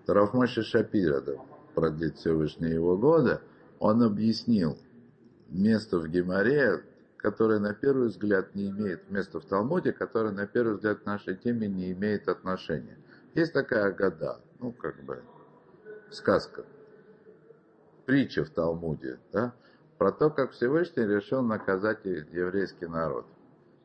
Рафмаши 0.07 0.63
Шапира, 0.63 1.21
да, 1.21 1.33
продлит 1.75 2.17
Всевышний 2.17 2.71
его 2.71 2.97
года, 2.97 3.43
он 3.79 4.03
объяснил 4.03 4.79
место 5.49 5.99
в 5.99 6.09
Геморе, 6.09 6.83
которое 7.17 7.59
на 7.59 7.75
первый 7.75 8.09
взгляд 8.09 8.55
не 8.55 8.69
имеет, 8.71 9.11
место 9.11 9.41
в 9.41 9.45
Талмуде, 9.45 9.93
которое 9.93 10.33
на 10.33 10.47
первый 10.47 10.75
взгляд 10.75 11.01
к 11.01 11.07
нашей 11.07 11.37
теме 11.37 11.69
не 11.69 11.93
имеет 11.93 12.29
отношения. 12.29 12.99
Есть 13.35 13.53
такая 13.53 13.93
года, 13.93 14.41
ну 14.61 14.73
как 14.73 15.03
бы 15.05 15.23
сказка, 16.11 16.65
притча 18.07 18.45
в 18.45 18.51
Талмуде, 18.51 19.19
да, 19.33 19.53
про 19.99 20.13
то, 20.13 20.31
как 20.31 20.53
Всевышний 20.53 21.05
решил 21.05 21.43
наказать 21.43 22.05
еврейский 22.05 22.87
народ. 22.87 23.27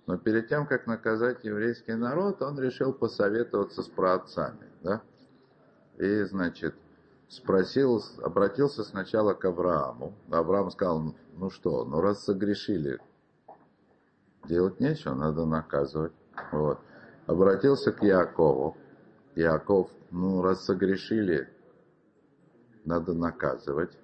Но 0.08 0.18
перед 0.18 0.50
тем, 0.50 0.66
как 0.68 0.88
наказать 0.88 1.44
еврейский 1.44 1.94
народ, 1.94 2.42
он 2.42 2.60
решил 2.60 2.92
посоветоваться 2.92 3.82
с 3.82 3.88
праотцами. 3.88 4.68
Да? 4.84 5.02
И, 5.98 6.24
значит, 6.24 6.76
спросил, 7.32 8.04
обратился 8.22 8.84
сначала 8.84 9.34
к 9.34 9.46
Аврааму. 9.46 10.14
Авраам 10.30 10.70
сказал, 10.70 11.16
ну 11.38 11.50
что, 11.50 11.86
ну 11.86 12.02
раз 12.02 12.26
согрешили, 12.26 13.00
делать 14.46 14.82
нечего, 14.82 15.14
надо 15.14 15.46
наказывать. 15.46 16.12
Вот. 16.52 16.80
Обратился 17.28 17.94
к 17.94 18.04
Якову. 18.04 18.76
Яков, 19.36 19.90
ну 20.12 20.42
раз 20.42 20.66
согрешили, 20.66 21.48
надо 22.84 23.14
наказывать. 23.14 23.98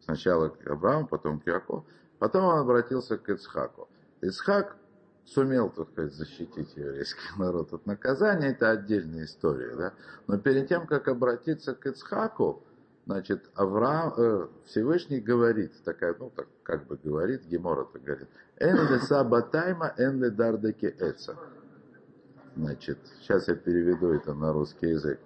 Сначала 0.00 0.50
к 0.50 0.66
Аврааму, 0.66 1.06
потом 1.06 1.40
к 1.40 1.46
Якову. 1.46 1.86
Потом 2.18 2.44
он 2.44 2.58
обратился 2.58 3.16
к 3.16 3.30
Ицхаку. 3.30 3.88
Ицхак 4.20 4.76
сумел, 5.24 5.70
так 5.70 5.88
сказать, 5.90 6.14
защитить 6.14 6.76
еврейский 6.76 7.20
народ 7.38 7.72
от 7.72 7.86
наказания, 7.86 8.48
это 8.48 8.70
отдельная 8.70 9.24
история, 9.24 9.74
да. 9.76 9.92
Но 10.26 10.38
перед 10.38 10.68
тем, 10.68 10.86
как 10.86 11.08
обратиться 11.08 11.74
к 11.74 11.86
Ицхаку, 11.86 12.62
значит, 13.06 13.44
Авраам, 13.54 14.14
э, 14.16 14.46
Всевышний 14.66 15.20
говорит, 15.20 15.72
такая, 15.84 16.14
ну, 16.18 16.30
так, 16.34 16.48
как 16.62 16.86
бы 16.86 16.98
говорит, 17.02 17.44
Гемора 17.44 17.84
так 17.84 18.02
говорит, 18.02 18.28
«Эн 18.58 19.00
сабатайма, 19.00 19.94
эн 19.96 20.34
дардаки 20.34 20.86
эца». 20.86 21.36
Значит, 22.54 22.98
сейчас 23.20 23.48
я 23.48 23.54
переведу 23.54 24.12
это 24.12 24.34
на 24.34 24.52
русский 24.52 24.90
язык. 24.90 25.20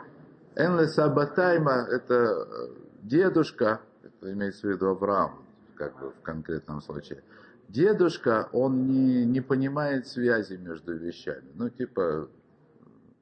«Эн 0.55 0.89
сабатайма»– 0.89 1.87
это 1.91 2.15
э, 2.15 2.69
дедушка, 3.03 3.81
это 4.03 4.33
имеется 4.33 4.69
в 4.69 4.71
виду 4.71 4.89
Авраам, 4.89 5.45
как 5.75 5.99
бы 6.01 6.11
в 6.11 6.23
конкретном 6.23 6.81
случае– 6.81 7.23
дедушка, 7.69 8.49
он 8.53 8.87
не, 8.87 9.25
не 9.25 9.41
понимает 9.41 10.07
связи 10.07 10.55
между 10.55 10.97
вещами. 10.97 11.45
Ну, 11.55 11.69
типа, 11.69 12.29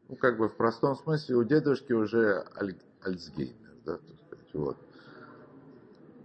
ну, 0.08 0.16
как 0.16 0.38
бы 0.38 0.48
в 0.48 0.56
простом 0.56 0.96
смысле, 0.96 1.36
у 1.36 1.44
дедушки 1.44 1.92
уже 1.92 2.44
аль, 2.60 2.74
Альцгеймер, 3.02 3.74
да, 3.84 3.92
так 3.94 4.16
сказать, 4.26 4.54
вот. 4.54 4.76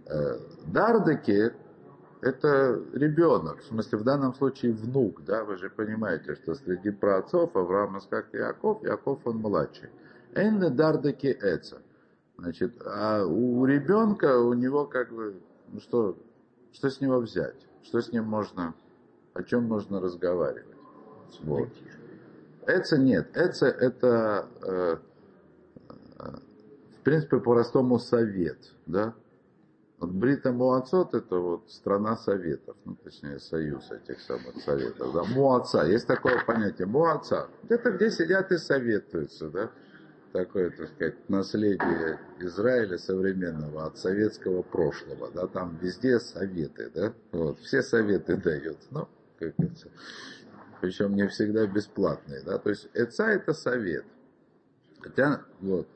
Э, 0.06 0.38
Дардеки– 0.66 1.52
это 2.20 2.82
ребенок, 2.92 3.60
в 3.60 3.66
смысле, 3.66 3.98
в 3.98 4.04
данном 4.04 4.34
случае 4.34 4.72
внук, 4.72 5.24
да, 5.24 5.44
вы 5.44 5.56
же 5.56 5.70
понимаете, 5.70 6.34
что 6.34 6.54
среди 6.54 6.90
праотцов 6.90 7.56
Авраам, 7.56 7.98
Искак 7.98 8.34
и 8.34 8.38
Яков, 8.38 8.82
Яков 8.82 9.26
он 9.26 9.38
младший. 9.38 9.88
Энне 10.34 10.70
Дардеки 10.70 11.36
Эца. 11.40 11.78
Значит, 12.38 12.80
а 12.84 13.24
у 13.26 13.64
ребенка, 13.66 14.38
у 14.38 14.54
него 14.54 14.86
как 14.86 15.12
бы, 15.12 15.40
ну 15.68 15.80
что, 15.80 16.16
что 16.72 16.88
с 16.88 17.00
него 17.00 17.18
взять? 17.18 17.66
Что 17.82 18.00
с 18.00 18.12
ним 18.12 18.24
можно, 18.24 18.74
о 19.34 19.42
чем 19.42 19.64
можно 19.64 20.00
разговаривать? 20.00 20.76
Вот. 21.42 21.68
Эца 22.66 22.98
нет. 22.98 23.36
Эца 23.36 23.66
это, 23.66 24.48
э, 24.62 24.96
э, 26.18 26.24
в 26.98 27.02
принципе, 27.02 27.38
по-простому 27.38 27.98
совет, 27.98 28.58
да? 28.86 29.14
Вот 30.00 30.10
Брита 30.12 30.50
Муацот 30.50 31.14
это 31.14 31.36
вот 31.36 31.70
страна 31.70 32.16
советов, 32.16 32.74
ну, 32.86 32.96
точнее, 33.04 33.38
союз 33.38 33.90
этих 33.90 34.18
самых 34.20 34.56
советов, 34.64 35.12
да, 35.12 35.24
Муаца, 35.24 35.84
есть 35.84 36.06
такое 36.06 36.42
понятие, 36.42 36.86
Муаца, 36.86 37.48
это 37.68 37.90
где 37.90 38.10
сидят 38.10 38.50
и 38.50 38.56
советуются, 38.56 39.50
да, 39.50 39.70
такое, 40.32 40.70
так 40.70 40.88
сказать, 40.88 41.28
наследие 41.28 42.20
Израиля 42.38 42.98
современного 42.98 43.86
от 43.86 43.98
советского 43.98 44.62
прошлого, 44.62 45.30
да, 45.32 45.46
там 45.46 45.78
везде 45.80 46.20
советы, 46.20 46.90
да, 46.94 47.12
вот, 47.32 47.58
все 47.60 47.82
советы 47.82 48.36
дают, 48.36 48.78
ну, 48.90 49.08
как 49.38 49.54
говорится, 49.56 49.88
причем 50.80 51.14
не 51.14 51.26
всегда 51.28 51.66
бесплатные, 51.66 52.42
да, 52.42 52.58
то 52.58 52.70
есть 52.70 52.88
ЭЦА 52.94 53.24
это 53.24 53.52
совет, 53.52 54.04
хотя, 55.00 55.42
вот, 55.60 55.88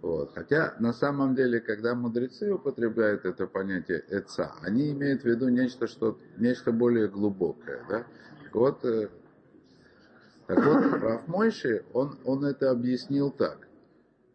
вот. 0.00 0.32
Хотя 0.34 0.76
на 0.78 0.92
самом 0.92 1.34
деле, 1.34 1.60
когда 1.60 1.94
мудрецы 1.94 2.52
употребляют 2.52 3.24
это 3.24 3.46
понятие 3.46 4.04
эца, 4.08 4.54
они 4.62 4.92
имеют 4.92 5.22
в 5.22 5.24
виду 5.24 5.48
нечто, 5.48 5.88
что, 5.88 6.16
нечто 6.36 6.70
более 6.70 7.08
глубокое. 7.08 7.84
Да? 7.88 8.06
Вот, 8.52 8.84
э, 8.84 9.08
так 10.46 10.64
вот, 10.64 11.02
Раф 11.02 11.26
Мойши, 11.26 11.84
он, 11.92 12.18
он 12.24 12.44
это 12.44 12.70
объяснил 12.70 13.30
так. 13.30 13.67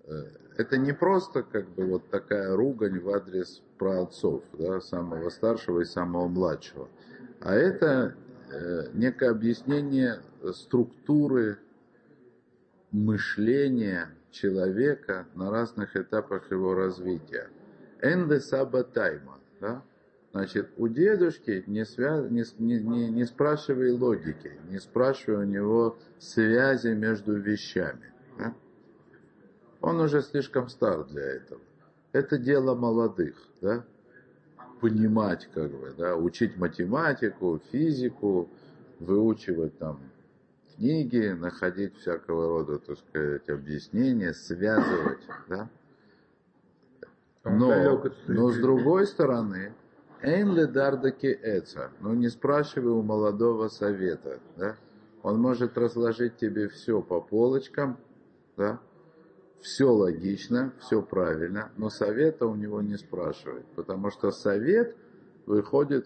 Э, 0.06 0.24
это 0.58 0.78
не 0.78 0.94
просто 0.94 1.44
как 1.44 1.70
бы 1.70 1.86
вот 1.86 2.10
такая 2.10 2.56
ругань 2.56 3.00
в 3.00 3.10
адрес 3.10 3.62
праотцов, 3.78 4.44
да, 4.54 4.82
самого 4.82 5.30
старшего 5.30 5.82
и 5.82 5.86
самого 5.86 6.28
младшего, 6.28 6.90
а 7.42 7.54
это 7.54 8.16
э, 8.52 8.88
некое 8.94 9.32
объяснение 9.32 10.20
структуры 10.54 11.58
мышления 12.92 14.10
человека 14.32 15.28
на 15.36 15.50
разных 15.50 15.96
этапах 15.96 16.52
его 16.52 16.76
развития. 16.76 17.50
Энде 18.02 18.40
сабатайма, 18.40 19.40
да? 19.60 19.84
Значит, 20.32 20.72
у 20.78 20.88
дедушки 20.88 21.64
не, 21.68 21.86
связ... 21.86 22.30
не, 22.30 22.44
не, 22.58 23.10
не 23.10 23.26
спрашивай 23.26 23.92
логики, 23.92 24.52
не 24.70 24.80
спрашивай 24.80 25.46
у 25.46 25.48
него 25.48 25.98
связи 26.18 26.90
между 26.90 27.36
вещами. 27.40 28.13
Он 29.84 30.00
уже 30.00 30.22
слишком 30.22 30.70
стар 30.70 31.04
для 31.04 31.22
этого. 31.22 31.60
Это 32.14 32.38
дело 32.38 32.74
молодых, 32.74 33.36
да? 33.60 33.84
Понимать, 34.80 35.50
как 35.54 35.72
бы, 35.72 35.94
да, 35.98 36.16
учить 36.16 36.56
математику, 36.56 37.60
физику, 37.70 38.50
выучивать 39.00 39.78
там 39.78 40.00
книги, 40.74 41.36
находить 41.38 41.98
всякого 41.98 42.48
рода, 42.48 42.80
так 42.80 42.98
сказать, 42.98 43.50
объяснения, 43.50 44.34
связывать, 44.34 45.20
да? 45.50 45.70
Но, 47.44 48.02
но 48.28 48.52
с 48.52 48.58
другой 48.60 49.06
стороны, 49.06 49.74
Эйнле 50.22 50.66
дардаки 50.66 51.28
эца, 51.28 51.92
ну 52.00 52.14
не 52.14 52.30
спрашивай 52.30 52.94
у 52.94 53.02
молодого 53.02 53.68
совета, 53.68 54.40
да? 54.56 54.78
Он 55.24 55.42
может 55.42 55.78
разложить 55.78 56.38
тебе 56.38 56.70
все 56.70 57.02
по 57.02 57.20
полочкам, 57.20 57.98
да? 58.56 58.80
Все 59.64 59.90
логично, 59.90 60.74
все 60.82 61.02
правильно, 61.02 61.72
но 61.78 61.90
совета 61.90 62.46
у 62.46 62.56
него 62.56 62.82
не 62.82 62.98
спрашивает, 62.98 63.66
потому 63.76 64.12
что 64.12 64.30
совет 64.32 64.96
выходит 65.46 66.06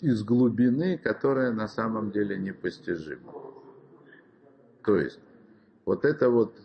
из 0.00 0.24
глубины, 0.24 0.98
которая 0.98 1.52
на 1.52 1.68
самом 1.68 2.10
деле 2.10 2.36
непостижима. 2.36 3.32
То 4.84 4.96
есть, 4.96 5.20
вот 5.84 6.04
это 6.04 6.28
вот, 6.28 6.56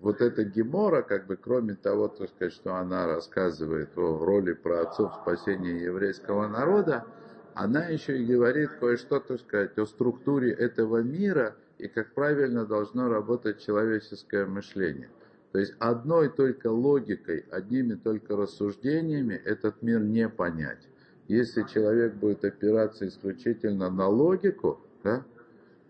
вот 0.00 0.20
эта 0.20 0.42
Гемора, 0.42 1.02
как 1.02 1.26
бы, 1.26 1.36
кроме 1.36 1.76
того, 1.76 2.08
так 2.08 2.28
сказать, 2.30 2.52
что 2.52 2.74
она 2.74 3.06
рассказывает 3.06 3.96
о 3.96 4.18
роли 4.18 4.52
про 4.52 4.82
отцов 4.82 5.14
спасения 5.22 5.84
еврейского 5.84 6.48
народа, 6.48 7.06
она 7.54 7.86
еще 7.86 8.20
и 8.20 8.26
говорит 8.26 8.70
кое-что, 8.80 9.20
так 9.20 9.40
сказать, 9.40 9.78
о 9.78 9.86
структуре 9.86 10.50
этого 10.50 11.02
мира– 11.02 11.54
и 11.78 11.88
как 11.88 12.14
правильно 12.14 12.64
должно 12.64 13.08
работать 13.08 13.60
человеческое 13.60 14.46
мышление. 14.46 15.10
То 15.52 15.58
есть 15.58 15.74
одной 15.78 16.28
только 16.28 16.68
логикой, 16.68 17.44
одними 17.50 17.94
только 17.94 18.36
рассуждениями 18.36 19.34
этот 19.34 19.82
мир 19.82 20.00
не 20.00 20.28
понять. 20.28 20.86
Если 21.28 21.62
человек 21.62 22.14
будет 22.14 22.44
опираться 22.44 23.06
исключительно 23.08 23.90
на 23.90 24.08
логику, 24.08 24.80
да, 25.02 25.24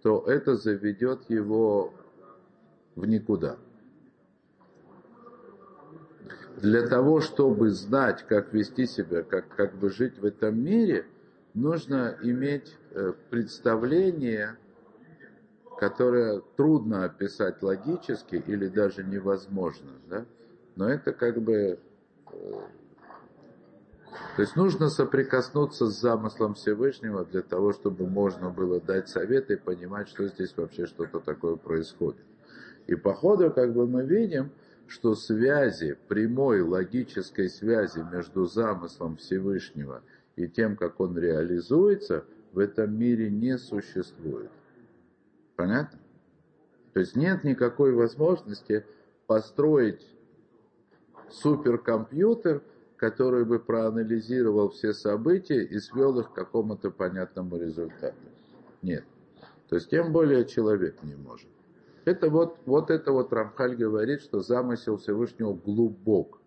то 0.02 0.22
это 0.26 0.56
заведет 0.56 1.28
его 1.28 1.92
в 2.94 3.06
никуда. 3.06 3.58
Для 6.56 6.86
того, 6.86 7.20
чтобы 7.20 7.70
знать, 7.70 8.24
как 8.26 8.54
вести 8.54 8.86
себя, 8.86 9.22
как, 9.22 9.48
как 9.48 9.74
бы 9.74 9.90
жить 9.90 10.18
в 10.18 10.24
этом 10.24 10.58
мире, 10.58 11.06
нужно 11.52 12.16
иметь 12.22 12.74
э, 12.92 13.12
представление 13.30 14.56
которое 15.78 16.40
трудно 16.56 17.04
описать 17.04 17.62
логически 17.62 18.36
или 18.46 18.68
даже 18.68 19.04
невозможно, 19.04 19.92
да? 20.08 20.24
но 20.74 20.88
это 20.88 21.12
как 21.12 21.40
бы... 21.40 21.78
э, 22.32 22.60
То 24.36 24.42
есть 24.42 24.56
нужно 24.56 24.88
соприкоснуться 24.88 25.86
с 25.86 26.00
замыслом 26.00 26.54
Всевышнего 26.54 27.24
для 27.24 27.42
того, 27.42 27.72
чтобы 27.72 28.06
можно 28.06 28.50
было 28.50 28.80
дать 28.80 29.08
совет 29.08 29.50
и 29.50 29.56
понимать, 29.56 30.08
что 30.08 30.26
здесь 30.28 30.56
вообще 30.56 30.86
что-то 30.86 31.20
такое 31.20 31.56
происходит. 31.56 32.24
И 32.86 32.94
по 32.94 33.14
ходу 33.14 33.50
как 33.50 33.74
бы 33.74 33.86
мы 33.86 34.04
видим, 34.04 34.50
что 34.86 35.14
связи, 35.14 35.98
прямой 36.08 36.60
логической 36.60 37.50
связи 37.50 37.98
между 38.12 38.46
замыслом 38.46 39.16
Всевышнего 39.16 40.02
и 40.36 40.46
тем, 40.48 40.76
как 40.76 41.00
он 41.00 41.18
реализуется, 41.18 42.24
в 42.52 42.58
этом 42.60 42.96
мире 42.96 43.28
не 43.30 43.58
существует. 43.58 44.50
Понятно? 45.56 45.98
То 46.92 47.00
есть 47.00 47.16
нет 47.16 47.44
никакой 47.44 47.92
возможности 47.92 48.86
построить 49.26 50.06
суперкомпьютер, 51.30 52.62
который 52.96 53.44
бы 53.44 53.58
проанализировал 53.58 54.70
все 54.70 54.92
события 54.92 55.62
и 55.62 55.78
свел 55.78 56.18
их 56.18 56.30
к 56.30 56.34
какому-то 56.34 56.90
понятному 56.90 57.56
результату. 57.58 58.16
Нет. 58.82 59.04
То 59.68 59.76
есть 59.76 59.90
тем 59.90 60.12
более 60.12 60.44
человек 60.46 61.02
не 61.02 61.14
может. 61.16 61.48
Это 62.04 62.30
вот, 62.30 62.58
вот 62.66 62.90
это 62.90 63.10
вот 63.10 63.32
Рамхаль 63.32 63.74
говорит, 63.74 64.22
что 64.22 64.40
замысел 64.40 64.96
Всевышнего 64.96 65.54
глубок. 65.54 66.40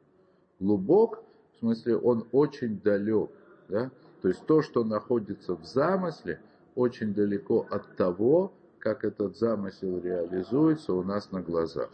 Глубок, 0.60 1.24
в 1.54 1.60
смысле, 1.60 1.98
он 1.98 2.28
очень 2.32 2.80
далек. 2.80 3.30
Да? 3.68 3.92
То 4.22 4.30
есть 4.30 4.46
то, 4.46 4.62
что 4.62 4.84
находится 4.84 5.56
в 5.56 5.66
замысле, 5.66 6.42
очень 6.76 7.14
далеко 7.14 7.68
от 7.70 7.96
того, 7.98 8.54
как 8.80 9.04
этот 9.04 9.38
замысел 9.38 10.00
реализуется 10.00 10.94
у 10.94 11.04
нас 11.04 11.32
на 11.32 11.42
глазах. 11.42 11.90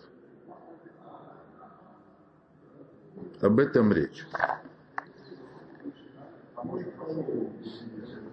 Об 3.42 3.60
этом 3.60 3.92
речь. 3.92 4.26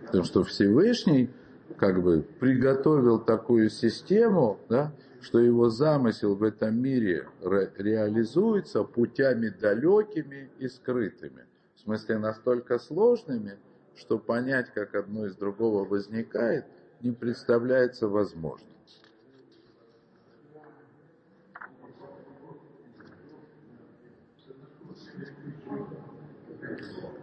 Потому 0.07 0.25
что 0.25 0.45
Всевышний 0.45 1.31
как 1.77 2.03
бы 2.03 2.23
приготовил 2.39 3.19
такую 3.19 3.71
систему, 3.71 4.59
да, 4.69 4.93
что 5.21 5.39
его 5.39 5.71
замысел 5.71 6.35
в 6.35 6.43
этом 6.43 6.77
мире 6.81 7.29
ре- 7.41 7.73
реализуется 7.77 8.85
путями 8.85 9.49
далекими 9.49 10.51
и 10.59 10.69
скрытыми. 10.69 11.47
В 11.77 11.81
смысле 11.81 12.19
настолько 12.19 12.79
сложными, 12.79 13.57
что 13.97 14.19
понять, 14.19 14.73
как 14.75 14.95
одно 14.95 15.27
из 15.27 15.35
другого 15.37 15.85
возникает, 15.85 16.65
не 17.02 17.12
представляется 17.12 18.08
возможным. 18.08 18.78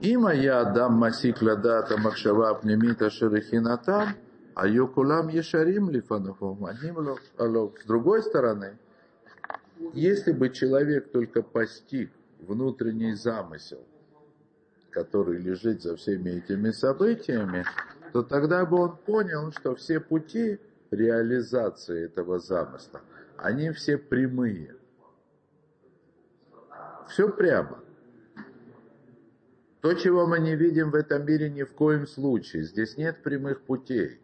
אם 0.02 0.26
היה 0.26 0.62
אדם 0.62 1.00
מסיק 1.00 1.42
לדעת 1.42 1.90
המחשבה 1.90 2.50
הפנימית 2.50 3.02
אשר 3.02 3.26
הכינתם, 3.38 4.04
היו 4.56 4.94
כולם 4.94 5.30
ישרים 5.30 5.90
לפניו 5.90 6.42
ומאנים 6.42 6.94
לו. 6.96 7.16
алло. 7.38 7.72
С 7.82 7.86
другой 7.86 8.22
стороны, 8.22 8.78
если 9.94 10.32
бы 10.32 10.50
человек 10.50 11.10
только 11.10 11.42
постиг 11.42 12.10
внутренний 12.40 13.14
замысел, 13.14 13.84
который 14.90 15.38
лежит 15.38 15.82
за 15.82 15.96
всеми 15.96 16.30
этими 16.30 16.70
событиями, 16.70 17.64
то 18.13 18.23
тогда 18.23 18.65
бы 18.65 18.77
он 18.77 18.97
понял, 18.97 19.51
что 19.51 19.75
все 19.75 19.99
пути 19.99 20.59
реализации 20.91 22.05
этого 22.05 22.39
замысла, 22.39 23.01
они 23.37 23.71
все 23.71 23.97
прямые. 23.97 24.75
Все 27.07 27.29
прямо. 27.29 27.79
То, 29.81 29.93
чего 29.93 30.27
мы 30.27 30.39
не 30.39 30.55
видим 30.55 30.91
в 30.91 30.95
этом 30.95 31.25
мире 31.25 31.49
ни 31.49 31.63
в 31.63 31.73
коем 31.73 32.05
случае. 32.05 32.63
Здесь 32.63 32.97
нет 32.97 33.23
прямых 33.23 33.61
путей. 33.61 34.19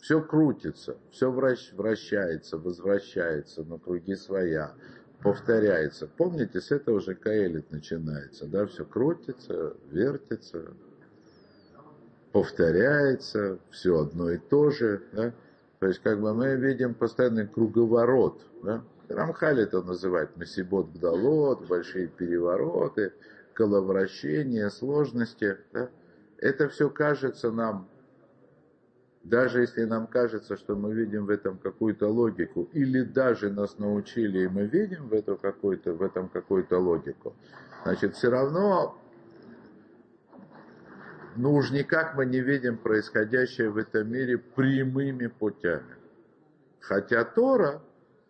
Все 0.00 0.20
крутится, 0.20 0.98
все 1.10 1.30
вращается, 1.30 2.58
возвращается 2.58 3.64
на 3.64 3.78
круги 3.78 4.14
своя, 4.16 4.74
повторяется. 5.22 6.06
Помните, 6.06 6.60
с 6.60 6.70
этого 6.70 7.00
же 7.00 7.14
Каэлит 7.14 7.70
начинается, 7.70 8.46
да, 8.46 8.66
все 8.66 8.84
крутится, 8.84 9.74
вертится, 9.90 10.74
повторяется, 12.34 13.60
все 13.70 14.00
одно 14.00 14.32
и 14.32 14.38
то 14.38 14.70
же, 14.70 15.04
да. 15.12 15.32
То 15.78 15.86
есть, 15.86 16.00
как 16.00 16.20
бы 16.20 16.34
мы 16.34 16.56
видим 16.56 16.92
постоянный 16.94 17.46
круговорот, 17.46 18.42
да. 18.64 18.82
Рамхаль 19.08 19.60
это 19.60 19.82
называет 19.82 20.36
Масибот 20.36 20.90
Гдалот, 20.92 21.68
большие 21.68 22.08
перевороты, 22.08 23.12
коловращения, 23.52 24.68
сложности. 24.68 25.58
Да? 25.72 25.90
Это 26.38 26.68
все 26.68 26.90
кажется 26.90 27.52
нам, 27.52 27.88
даже 29.22 29.60
если 29.60 29.84
нам 29.84 30.08
кажется, 30.08 30.56
что 30.56 30.74
мы 30.74 30.92
видим 30.92 31.26
в 31.26 31.30
этом 31.30 31.56
какую-то 31.58 32.08
логику, 32.08 32.68
или 32.72 33.02
даже 33.02 33.50
нас 33.50 33.78
научили, 33.78 34.40
и 34.40 34.48
мы 34.48 34.66
видим 34.66 35.08
в, 35.08 35.12
это 35.12 35.36
какой-то, 35.36 35.92
в 35.92 36.02
этом 36.02 36.28
какую-то 36.28 36.78
логику, 36.78 37.36
значит, 37.84 38.16
все 38.16 38.30
равно 38.30 38.98
ну 41.36 41.54
уж 41.54 41.70
никак 41.70 42.14
мы 42.14 42.26
не 42.26 42.40
видим 42.40 42.76
происходящее 42.78 43.70
в 43.70 43.76
этом 43.76 44.10
мире 44.10 44.38
прямыми 44.38 45.26
путями. 45.26 45.96
Хотя 46.80 47.24
Тора 47.24 47.82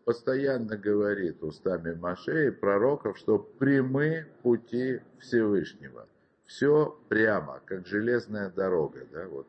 постоянно 0.05 0.77
говорит 0.77 1.43
устами 1.43 1.95
Маше 1.95 2.49
и 2.49 2.51
пророков, 2.51 3.19
что 3.19 3.39
прямы 3.39 4.27
пути 4.43 5.01
Всевышнего. 5.19 6.07
Все 6.45 6.99
прямо, 7.09 7.61
как 7.65 7.87
железная 7.87 8.51
дорога, 8.51 9.07
да, 9.11 9.27
вот, 9.29 9.49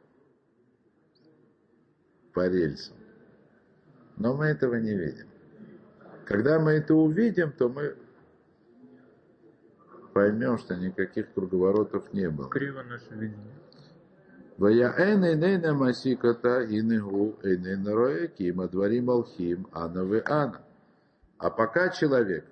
по 2.34 2.48
рельсам. 2.48 2.96
Но 4.18 4.34
мы 4.34 4.46
этого 4.46 4.76
не 4.76 4.96
видим. 4.96 5.28
Когда 6.26 6.60
мы 6.60 6.72
это 6.72 6.96
увидим, 6.96 7.52
то 7.52 7.70
мы 7.70 7.96
поймем, 10.16 10.58
что 10.58 10.76
никаких 10.78 11.34
круговоротов 11.34 12.14
не 12.14 12.30
было. 12.30 12.50
Криво 12.50 12.84
наше 12.84 13.12
видение. 13.12 13.54
Ваяэн 14.58 15.26
энейна 15.34 15.74
масиката 15.74 16.66
инегу 16.70 17.36
энейна 17.44 17.94
роеким 17.94 18.62
адварим 18.62 19.10
алхим 19.10 19.68
анавы 19.74 20.24
ана. 20.26 20.62
А 21.38 21.50
пока 21.50 21.90
человек, 21.90 22.46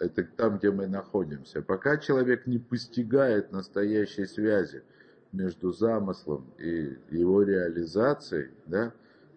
это 0.00 0.24
там, 0.24 0.58
где 0.58 0.72
мы 0.72 0.88
находимся, 0.88 1.62
пока 1.62 1.96
человек 1.98 2.44
не 2.48 2.58
постигает 2.58 3.52
настоящей 3.52 4.26
связи 4.26 4.82
между 5.30 5.70
замыслом 5.70 6.52
и 6.58 6.98
его 7.10 7.44
реализацией, 7.44 8.50
да, 8.66 8.92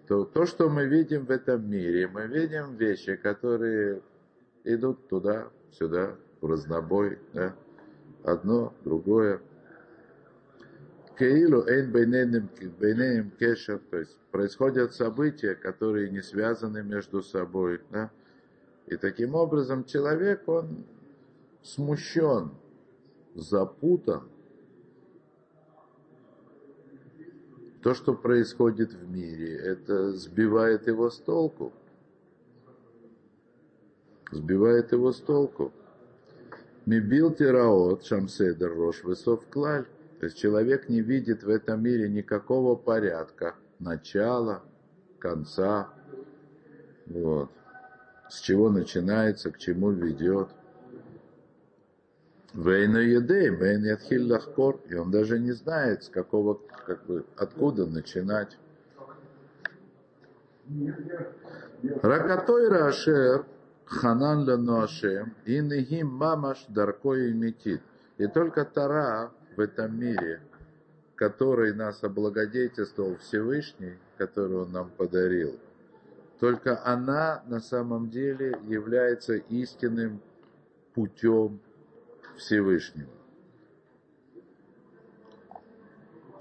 то 0.07 0.25
то, 0.25 0.47
что 0.47 0.69
мы 0.69 0.87
видим 0.87 1.25
в 1.25 1.29
этом 1.29 1.69
мире, 1.69 2.07
мы 2.07 2.25
видим 2.25 2.77
вещи, 2.77 3.15
которые 3.15 4.01
идут 4.63 5.07
туда, 5.07 5.51
сюда, 5.71 6.15
разнобой, 6.47 7.19
да, 7.33 7.55
одно, 8.23 8.73
другое. 8.83 9.41
Кейлу 11.17 11.65
эйн 11.67 11.91
бейнеем 11.91 13.31
кешер, 13.31 13.79
то 13.89 13.97
есть 13.97 14.19
происходят 14.31 14.93
события, 14.93 15.55
которые 15.55 16.09
не 16.09 16.21
связаны 16.21 16.83
между 16.83 17.21
собой, 17.21 17.81
да, 17.89 18.11
и 18.87 18.97
таким 18.97 19.35
образом 19.35 19.85
человек, 19.85 20.47
он 20.47 20.85
смущен, 21.63 22.51
запутан. 23.33 24.29
То, 27.81 27.93
что 27.93 28.13
происходит 28.15 28.93
в 28.93 29.09
мире, 29.09 29.57
это 29.57 30.11
сбивает 30.13 30.87
его 30.87 31.09
с 31.09 31.17
толку. 31.17 31.71
Сбивает 34.31 34.91
его 34.91 35.11
с 35.11 35.21
толку. 35.21 35.71
Мибил 36.85 37.33
тираот 37.33 38.05
шамседер 38.05 38.75
рош 38.75 39.03
высов 39.03 39.47
клаль. 39.49 39.85
То 40.19 40.27
есть 40.27 40.37
человек 40.37 40.87
не 40.87 41.01
видит 41.01 41.43
в 41.43 41.49
этом 41.49 41.83
мире 41.83 42.07
никакого 42.07 42.75
порядка, 42.75 43.55
начала, 43.79 44.63
конца. 45.19 45.89
Вот. 47.07 47.49
С 48.29 48.39
чего 48.39 48.69
начинается, 48.69 49.51
к 49.51 49.57
чему 49.57 49.91
ведет. 49.91 50.49
Вейна 52.53 52.99
едей, 52.99 53.49
вейн 53.49 53.83
ядхиль 53.83 54.31
лахкор. 54.31 54.79
И 54.87 54.95
он 54.95 55.11
даже 55.11 55.39
не 55.39 55.51
знает, 55.51 56.03
с 56.03 56.09
какого, 56.09 56.59
как 56.85 57.05
бы, 57.05 57.25
откуда 57.35 57.85
начинать. 57.85 58.57
Ракатой 62.01 62.69
Рашер, 62.69 63.45
Ханан 63.85 64.47
Лануашем, 64.47 65.35
и 65.45 65.59
Нигим 65.59 66.07
Мамаш 66.07 66.65
Дарко 66.67 67.13
и 67.13 67.33
Метит. 67.33 67.81
И 68.17 68.27
только 68.27 68.65
Тара 68.65 69.31
в 69.55 69.59
этом 69.59 69.99
мире 69.99 70.41
которой 71.15 71.73
нас 71.73 72.03
облагодетельствовал 72.03 73.15
Всевышний, 73.17 73.97
которую 74.17 74.63
Он 74.63 74.71
нам 74.71 74.89
подарил, 74.89 75.59
только 76.39 76.83
она 76.85 77.43
на 77.47 77.59
самом 77.59 78.09
деле 78.09 78.59
является 78.63 79.35
истинным 79.35 80.21
путем 80.93 81.59
Всевышнего. 82.37 83.09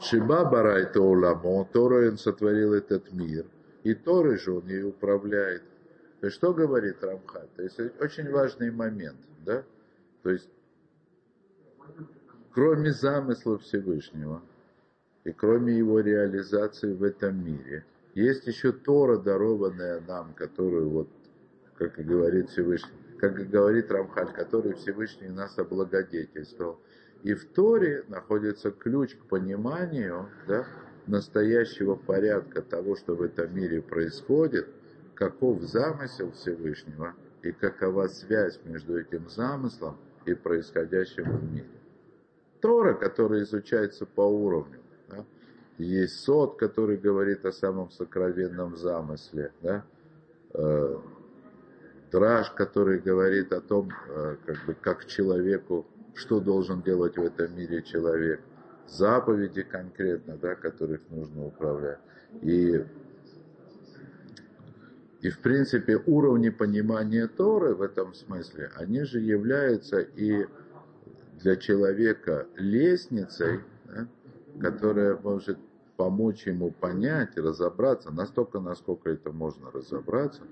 Шиба 0.01 0.45
барайта 0.45 1.01
уламо, 1.01 1.65
Тора 1.73 2.11
он 2.11 2.19
сотворил 2.19 2.75
этот 2.75 3.13
мир, 3.13 3.47
и 3.85 3.95
Торы 3.95 4.37
же 4.39 4.53
он 4.53 4.67
ей 4.67 4.83
управляет. 4.83 5.63
То 6.25 6.29
есть, 6.29 6.39
что 6.39 6.55
говорит 6.55 7.05
Рамхат? 7.05 7.55
То 7.55 7.62
есть, 7.62 7.79
очень 8.01 8.31
важный 8.31 8.70
момент, 8.70 9.18
да? 9.45 9.62
То 10.22 10.31
есть, 10.31 10.49
кроме 12.51 12.93
замысла 12.93 13.59
Всевышнего 13.59 14.41
и 15.25 15.33
кроме 15.33 15.77
его 15.77 16.01
реализации 16.01 16.95
в 16.95 17.03
этом 17.03 17.45
мире, 17.45 17.85
есть 18.14 18.47
еще 18.47 18.72
Тора, 18.72 19.18
дарованная 19.18 20.01
нам, 20.09 20.33
которую 20.33 20.89
вот, 20.89 21.09
как 21.77 21.99
и 21.99 22.03
говорит 22.03 22.49
Всевышний, 22.49 22.97
как 23.18 23.39
и 23.39 23.45
говорит 23.45 23.91
Рамхаль, 23.91 24.33
который 24.33 24.72
Всевышний 24.72 25.29
нас 25.29 25.59
облагодетельствовал. 25.59 26.81
И 27.22 27.35
в 27.35 27.53
Торе 27.53 28.07
находится 28.09 28.70
ключ 28.70 29.14
к 29.14 29.27
пониманию 29.27 30.31
да, 30.49 30.66
настоящего 31.07 31.97
порядка 31.97 32.62
того, 32.62 32.97
что 32.97 33.14
в 33.14 33.20
этом 33.20 33.55
мире 33.55 33.83
происходит, 33.83 34.70
каков 35.15 35.62
замысел 35.62 36.33
Всевышнего 36.33 37.15
и 37.43 37.53
какова 37.53 38.09
связь 38.09 38.59
между 38.65 38.99
этим 38.99 39.29
замыслом 39.29 39.97
и 40.27 40.35
происходящим 40.35 41.25
в 41.25 41.53
мире. 41.53 41.69
Тора, 42.61 42.95
которая 42.95 43.43
изучается 43.43 44.07
по 44.07 44.23
уровню. 44.23 44.81
Да? 45.09 45.25
Есть 45.79 46.21
сот, 46.21 46.59
который 46.59 46.97
говорит 46.97 47.45
о 47.45 47.53
самом 47.53 47.91
сокровенном 47.91 48.77
замысле. 48.77 49.53
Да? 49.61 49.85
Э, 50.55 50.97
драж, 52.11 52.51
который 52.53 52.99
говорит 53.01 53.53
о 53.53 53.61
том, 53.61 53.91
э, 54.09 54.37
как, 54.47 54.65
бы, 54.67 54.75
как 54.75 55.05
человеку 55.07 55.87
что 56.15 56.41
должен 56.41 56.83
делать 56.83 57.17
в 57.17 57.23
этом 57.23 57.57
мире 57.57 57.83
человек, 57.83 58.41
заповеди 58.87 59.62
конкретно, 59.62 60.37
да, 60.37 60.55
которых 60.55 61.01
нужно 61.11 61.47
управлять. 61.47 61.99
И, 62.43 62.85
и 65.25 65.31
в 65.31 65.39
принципе 65.39 65.97
уровни 66.05 66.51
понимания 66.51 67.27
Торы 67.27 67.75
в 67.75 67.81
этом 67.81 68.12
смысле, 68.12 68.70
они 68.77 69.05
же 69.05 69.20
являются 69.20 70.01
и 70.01 70.47
для 71.41 71.57
человека 71.57 72.47
лестницей, 72.57 73.61
да, 73.87 74.07
которая 74.61 75.16
может 75.16 75.59
помочь 75.97 76.47
ему 76.47 76.72
понять, 76.72 77.39
разобраться, 77.39 78.11
настолько, 78.11 78.61
насколько 78.61 79.09
это 79.09 79.33
можно 79.33 79.70
разобраться 79.70 80.43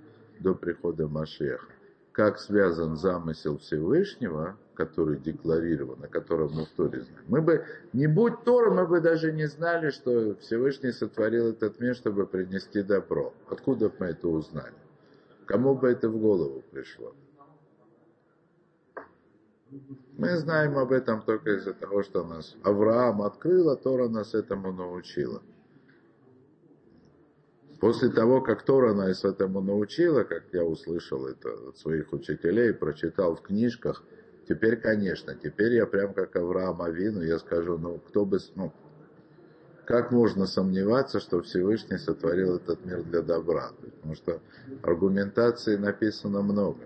до 0.40 0.54
прихода 0.54 1.06
Машеха 1.06 1.68
как 2.12 2.38
связан 2.38 2.96
замысел 2.96 3.58
Всевышнего, 3.58 4.56
который 4.86 5.18
декларирован, 5.18 6.02
о 6.02 6.08
котором 6.08 6.52
мы 6.52 6.64
в 6.64 6.70
Торе 6.70 7.02
знаем. 7.02 7.24
Мы 7.28 7.40
бы, 7.40 7.64
не 7.92 8.08
будь 8.08 8.42
Тора, 8.44 8.70
мы 8.70 8.86
бы 8.86 9.00
даже 9.00 9.32
не 9.32 9.46
знали, 9.46 9.90
что 9.90 10.34
Всевышний 10.40 10.92
сотворил 10.92 11.50
этот 11.50 11.80
мир, 11.80 11.94
чтобы 11.94 12.26
принести 12.26 12.82
добро. 12.82 13.32
Откуда 13.48 13.88
бы 13.88 13.94
мы 14.00 14.06
это 14.06 14.28
узнали? 14.28 14.74
Кому 15.46 15.74
бы 15.74 15.88
это 15.88 16.08
в 16.08 16.18
голову 16.18 16.62
пришло? 16.72 17.14
Мы 20.18 20.36
знаем 20.36 20.76
об 20.76 20.92
этом 20.92 21.22
только 21.22 21.52
из-за 21.52 21.72
того, 21.72 22.02
что 22.02 22.24
нас 22.24 22.56
Авраам 22.62 23.22
открыл, 23.22 23.70
а 23.70 23.76
Тора 23.76 24.08
нас 24.08 24.34
этому 24.34 24.72
научила. 24.72 25.40
После 27.80 28.10
того, 28.10 28.40
как 28.40 28.64
Тора 28.64 28.94
нас 28.94 29.24
этому 29.24 29.60
научила, 29.60 30.24
как 30.24 30.44
я 30.52 30.64
услышал 30.64 31.26
это 31.26 31.68
от 31.68 31.78
своих 31.78 32.12
учителей, 32.12 32.72
прочитал 32.72 33.36
в 33.36 33.42
книжках, 33.42 34.02
теперь, 34.48 34.76
конечно, 34.76 35.34
теперь 35.34 35.74
я 35.74 35.86
прям 35.86 36.14
как 36.14 36.36
Авраам 36.36 36.82
Авину, 36.82 37.22
я 37.22 37.38
скажу, 37.38 37.78
ну, 37.78 37.98
кто 38.08 38.24
бы, 38.24 38.38
ну, 38.54 38.72
как 39.84 40.12
можно 40.12 40.46
сомневаться, 40.46 41.20
что 41.20 41.42
Всевышний 41.42 41.98
сотворил 41.98 42.56
этот 42.56 42.84
мир 42.84 43.02
для 43.02 43.20
добра? 43.20 43.72
Потому 43.80 44.14
что 44.14 44.40
аргументации 44.82 45.76
написано 45.76 46.42
много. 46.42 46.80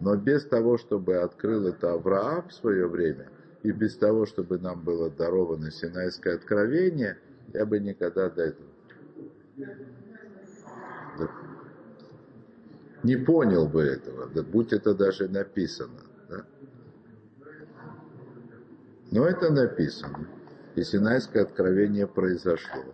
Но 0.00 0.16
без 0.16 0.44
того, 0.44 0.78
чтобы 0.78 1.16
открыл 1.16 1.66
это 1.66 1.92
Авраам 1.92 2.48
в 2.48 2.52
свое 2.52 2.86
время, 2.86 3.28
и 3.64 3.72
без 3.72 3.96
того, 3.96 4.26
чтобы 4.26 4.58
нам 4.58 4.80
было 4.80 5.10
даровано 5.10 5.72
Синайское 5.72 6.36
откровение, 6.36 7.18
я 7.52 7.66
бы 7.66 7.80
никогда 7.80 8.30
до 8.30 8.42
этого 8.44 8.68
не 13.02 13.16
понял 13.16 13.66
бы 13.66 13.82
этого, 13.82 14.28
да, 14.34 14.42
будь 14.42 14.72
это 14.72 14.94
даже 14.94 15.28
написано. 15.28 16.00
Да? 16.28 16.44
Но 19.10 19.26
это 19.26 19.50
написано. 19.50 20.28
И 20.74 20.82
Синайское 20.82 21.42
откровение 21.42 22.06
произошло. 22.06 22.84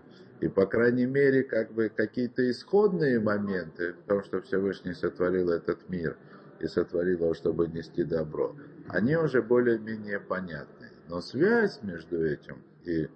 И, 0.41 0.49
по 0.49 0.67
крайней 0.67 1.07
мере, 1.07 1.43
как 1.43 1.73
бы 1.73 1.89
какие-то 1.89 2.49
исходные 2.51 3.21
моменты, 3.21 3.95
потому 3.95 4.23
что 4.23 4.41
Всевышний 4.41 4.95
сотворил 4.95 5.51
этот 5.51 5.89
мир 5.89 6.17
и 6.61 6.67
сотворил 6.67 7.19
его, 7.19 7.35
чтобы 7.35 7.67
нести 7.69 8.05
добро, 8.05 8.57
они 8.89 9.17
уже 9.17 9.43
более-менее 9.43 10.21
понятны. 10.21 10.91
Но 11.09 11.21
связь 11.21 11.81
между 11.83 12.25
этим 12.25 12.62
и 12.85 13.09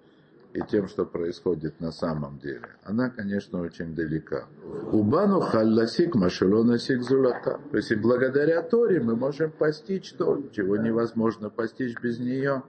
и 0.53 0.61
тем, 0.61 0.87
что 0.87 1.05
происходит 1.05 1.79
на 1.79 1.91
самом 1.91 2.39
деле, 2.39 2.69
она, 2.83 3.09
конечно, 3.09 3.61
очень 3.61 3.93
далека. 3.93 4.47
Убану 4.91 5.41
халласик 5.41 6.15
машелонасик 6.15 7.03
зулака. 7.03 7.59
То 7.69 7.77
есть 7.77 7.95
благодаря 7.97 8.63
Торе 8.63 8.99
мы 8.99 9.15
можем 9.15 9.51
постичь 9.51 10.11
то, 10.13 10.41
чего 10.51 10.77
невозможно 10.77 11.49
постичь 11.49 11.95
без 12.01 12.19
нее. 12.19 12.63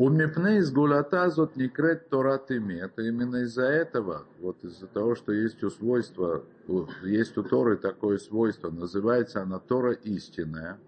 У 0.00 0.10
Мипне 0.10 0.58
из 0.58 0.70
Гулата 0.70 1.28
зот 1.28 1.56
некрет 1.56 2.08
Торат 2.08 2.52
Это 2.52 3.02
именно 3.02 3.38
из-за 3.38 3.64
этого, 3.64 4.26
вот 4.38 4.62
из-за 4.62 4.86
того, 4.86 5.16
что 5.16 5.32
есть 5.32 5.64
у 5.64 5.70
свойства, 5.70 6.44
есть 7.02 7.36
у 7.36 7.42
Торы 7.42 7.76
такое 7.76 8.18
свойство, 8.18 8.70
называется 8.70 9.42
она 9.42 9.58
Тора 9.58 9.94
истинная. 9.94 10.78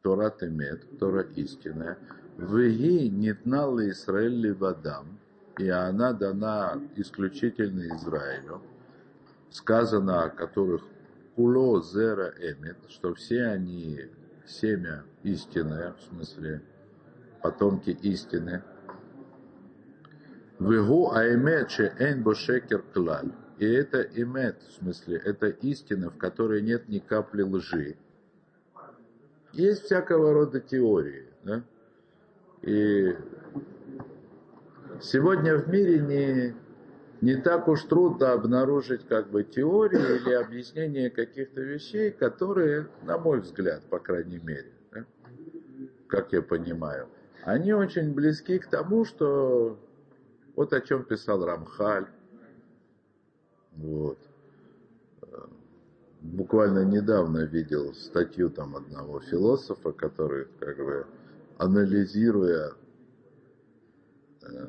Тора 0.00 0.30
Темет, 0.30 0.98
Тора 0.98 1.26
истинная, 1.36 1.98
Веги 2.38 3.10
нитнала 3.10 3.86
Израиль 3.90 4.54
водам, 4.54 5.18
и 5.58 5.68
она 5.68 6.14
дана 6.14 6.80
исключительно 6.96 7.82
Израилю, 7.96 8.62
сказано 9.50 10.22
о 10.22 10.30
которых 10.30 10.84
Куло 11.36 11.82
Зера 11.82 12.32
Эмет, 12.38 12.78
что 12.88 13.12
все 13.12 13.44
они 13.44 14.06
семя 14.46 15.04
истинное, 15.22 15.92
в 15.92 16.02
смысле 16.04 16.62
потомки 17.42 17.90
истины. 17.90 18.62
Вегу 20.58 21.12
Аймет 21.12 21.70
Эйн 21.98 22.22
Бошекер 22.22 22.82
Клаль. 22.92 23.32
И 23.58 23.66
это 23.66 24.02
имет, 24.02 24.62
в 24.62 24.72
смысле, 24.72 25.20
это 25.24 25.48
истина, 25.48 26.10
в 26.10 26.16
которой 26.16 26.62
нет 26.62 26.88
ни 26.88 26.98
капли 26.98 27.42
лжи. 27.42 27.96
Есть 29.52 29.84
всякого 29.84 30.32
рода 30.32 30.60
теории. 30.60 31.26
Да? 31.42 31.62
И 32.62 33.16
сегодня 35.00 35.56
в 35.56 35.68
мире 35.68 35.98
не, 36.00 36.54
не 37.20 37.40
так 37.40 37.66
уж 37.66 37.82
трудно 37.84 38.32
обнаружить 38.32 39.06
как 39.08 39.30
бы 39.30 39.42
теории 39.42 40.20
или 40.20 40.32
объяснение 40.34 41.10
каких-то 41.10 41.60
вещей, 41.60 42.10
которые, 42.10 42.88
на 43.02 43.18
мой 43.18 43.40
взгляд, 43.40 43.82
по 43.84 43.98
крайней 43.98 44.38
мере, 44.38 44.72
да, 44.92 45.04
как 46.06 46.32
я 46.32 46.42
понимаю, 46.42 47.08
они 47.44 47.72
очень 47.72 48.12
близки 48.12 48.58
к 48.58 48.66
тому, 48.66 49.04
что 49.04 49.78
вот 50.56 50.72
о 50.72 50.80
чем 50.80 51.04
писал 51.04 51.44
Рамхаль, 51.44 52.06
вот, 53.76 54.18
буквально 56.20 56.84
недавно 56.84 57.44
видел 57.44 57.94
статью 57.94 58.50
там 58.50 58.76
одного 58.76 59.20
философа, 59.20 59.92
который 59.92 60.46
как 60.58 60.76
бы 60.78 61.06
анализируя 61.58 62.72
э, 64.42 64.68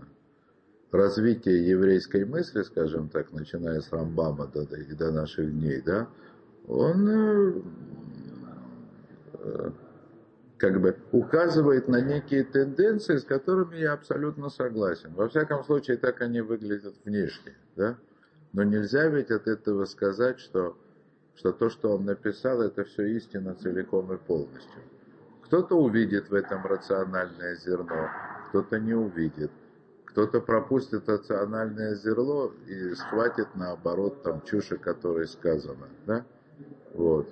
развитие 0.91 1.67
еврейской 1.67 2.25
мысли, 2.25 2.61
скажем 2.63 3.09
так, 3.09 3.31
начиная 3.31 3.81
с 3.81 3.91
Рамбама 3.91 4.47
до, 4.47 4.65
до, 4.65 5.11
наших 5.11 5.51
дней, 5.51 5.81
да, 5.81 6.07
он 6.67 7.07
э, 7.07 7.61
э, 9.33 9.71
как 10.59 10.79
бы 10.81 10.95
указывает 11.11 11.87
на 11.87 12.01
некие 12.01 12.43
тенденции, 12.43 13.15
с 13.17 13.23
которыми 13.23 13.77
я 13.77 13.93
абсолютно 13.93 14.49
согласен. 14.49 15.13
Во 15.13 15.27
всяком 15.29 15.63
случае, 15.63 15.97
так 15.97 16.21
они 16.21 16.41
выглядят 16.41 16.95
внешне, 17.05 17.55
да. 17.75 17.97
Но 18.51 18.63
нельзя 18.63 19.07
ведь 19.07 19.31
от 19.31 19.47
этого 19.47 19.85
сказать, 19.85 20.39
что 20.39 20.77
что 21.39 21.53
то, 21.53 21.69
что 21.69 21.95
он 21.95 22.03
написал, 22.03 22.61
это 22.61 22.83
все 22.83 23.05
истина 23.15 23.55
целиком 23.55 24.11
и 24.13 24.17
полностью. 24.17 24.81
Кто-то 25.45 25.75
увидит 25.75 26.29
в 26.29 26.33
этом 26.33 26.65
рациональное 26.65 27.55
зерно, 27.55 28.09
кто-то 28.49 28.77
не 28.77 28.93
увидит. 28.93 29.49
Кто-то 30.03 30.41
пропустит 30.41 31.07
рациональное 31.07 31.95
зерно 31.95 32.51
и 32.67 32.93
схватит 32.93 33.47
наоборот 33.55 34.21
там 34.21 34.41
чушь, 34.41 34.73
которой 34.81 35.27
сказано. 35.27 35.87
Да? 36.05 36.25
Вот. 36.93 37.29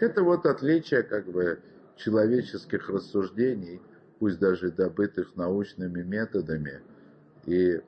Это 0.00 0.22
вот 0.22 0.46
отличие 0.46 1.02
как 1.02 1.26
бы 1.26 1.58
человеческих 1.98 2.88
рассуждений, 2.88 3.80
пусть 4.18 4.38
даже 4.38 4.70
добытых 4.70 5.36
научными 5.36 6.02
методами. 6.02 6.80
И, 7.46 7.80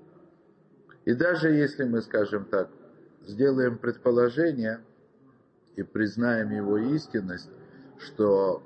и 1.05 1.15
даже 1.15 1.51
если 1.51 1.85
мы, 1.85 2.03
скажем 2.03 2.45
так, 2.45 2.71
сделаем 3.27 3.79
предположение 3.79 4.81
и 5.77 5.83
признаем 5.83 6.51
его 6.51 6.79
истинность, 6.79 7.51
что 7.99 8.63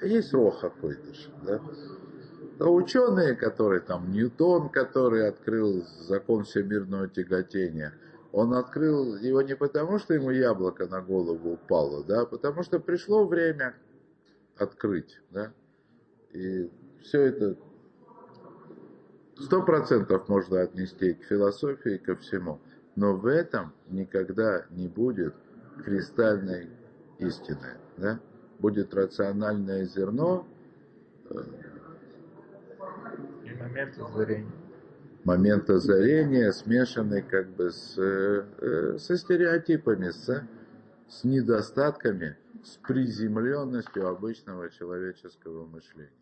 есть 0.00 0.32
рог 0.32 0.60
какой-то, 0.60 1.12
да? 1.44 1.60
то 2.58 2.74
ученые, 2.74 3.34
которые 3.34 3.80
там, 3.80 4.10
Ньютон, 4.12 4.68
который 4.68 5.28
открыл 5.28 5.84
закон 6.00 6.44
всемирного 6.44 7.08
тяготения, 7.08 7.94
он 8.32 8.54
открыл 8.54 9.16
его 9.16 9.42
не 9.42 9.56
потому, 9.56 9.98
что 9.98 10.14
ему 10.14 10.30
яблоко 10.30 10.86
на 10.86 11.00
голову 11.00 11.52
упало, 11.52 12.04
да, 12.04 12.22
а 12.22 12.26
потому 12.26 12.62
что 12.62 12.78
пришло 12.78 13.26
время 13.26 13.74
открыть, 14.56 15.20
да. 15.30 15.52
И 16.32 16.70
все 17.02 17.22
это 17.22 17.56
сто 19.38 19.62
процентов 19.62 20.28
можно 20.28 20.62
отнести 20.62 21.14
к 21.14 21.24
философии, 21.24 21.96
ко 21.98 22.14
всему. 22.16 22.60
Но 22.94 23.16
в 23.16 23.26
этом 23.26 23.72
никогда 23.88 24.66
не 24.70 24.86
будет 24.86 25.34
кристальной 25.84 26.68
истины. 27.18 27.78
Да? 27.96 28.20
Будет 28.58 28.94
рациональное 28.94 29.86
зерно. 29.86 30.46
Э, 31.30 31.42
И 33.44 33.50
момент 33.54 33.98
озарения. 33.98 34.59
Момент 35.24 35.68
озарения, 35.68 36.50
смешанный 36.50 37.22
как 37.22 37.48
бы 37.50 37.70
с, 37.70 37.94
э, 37.98 38.96
со 38.98 39.16
стереотипами, 39.18 40.10
с, 40.10 40.42
с 41.08 41.24
недостатками, 41.24 42.38
с 42.64 42.76
приземленностью 42.86 44.08
обычного 44.08 44.70
человеческого 44.70 45.66
мышления. 45.66 46.19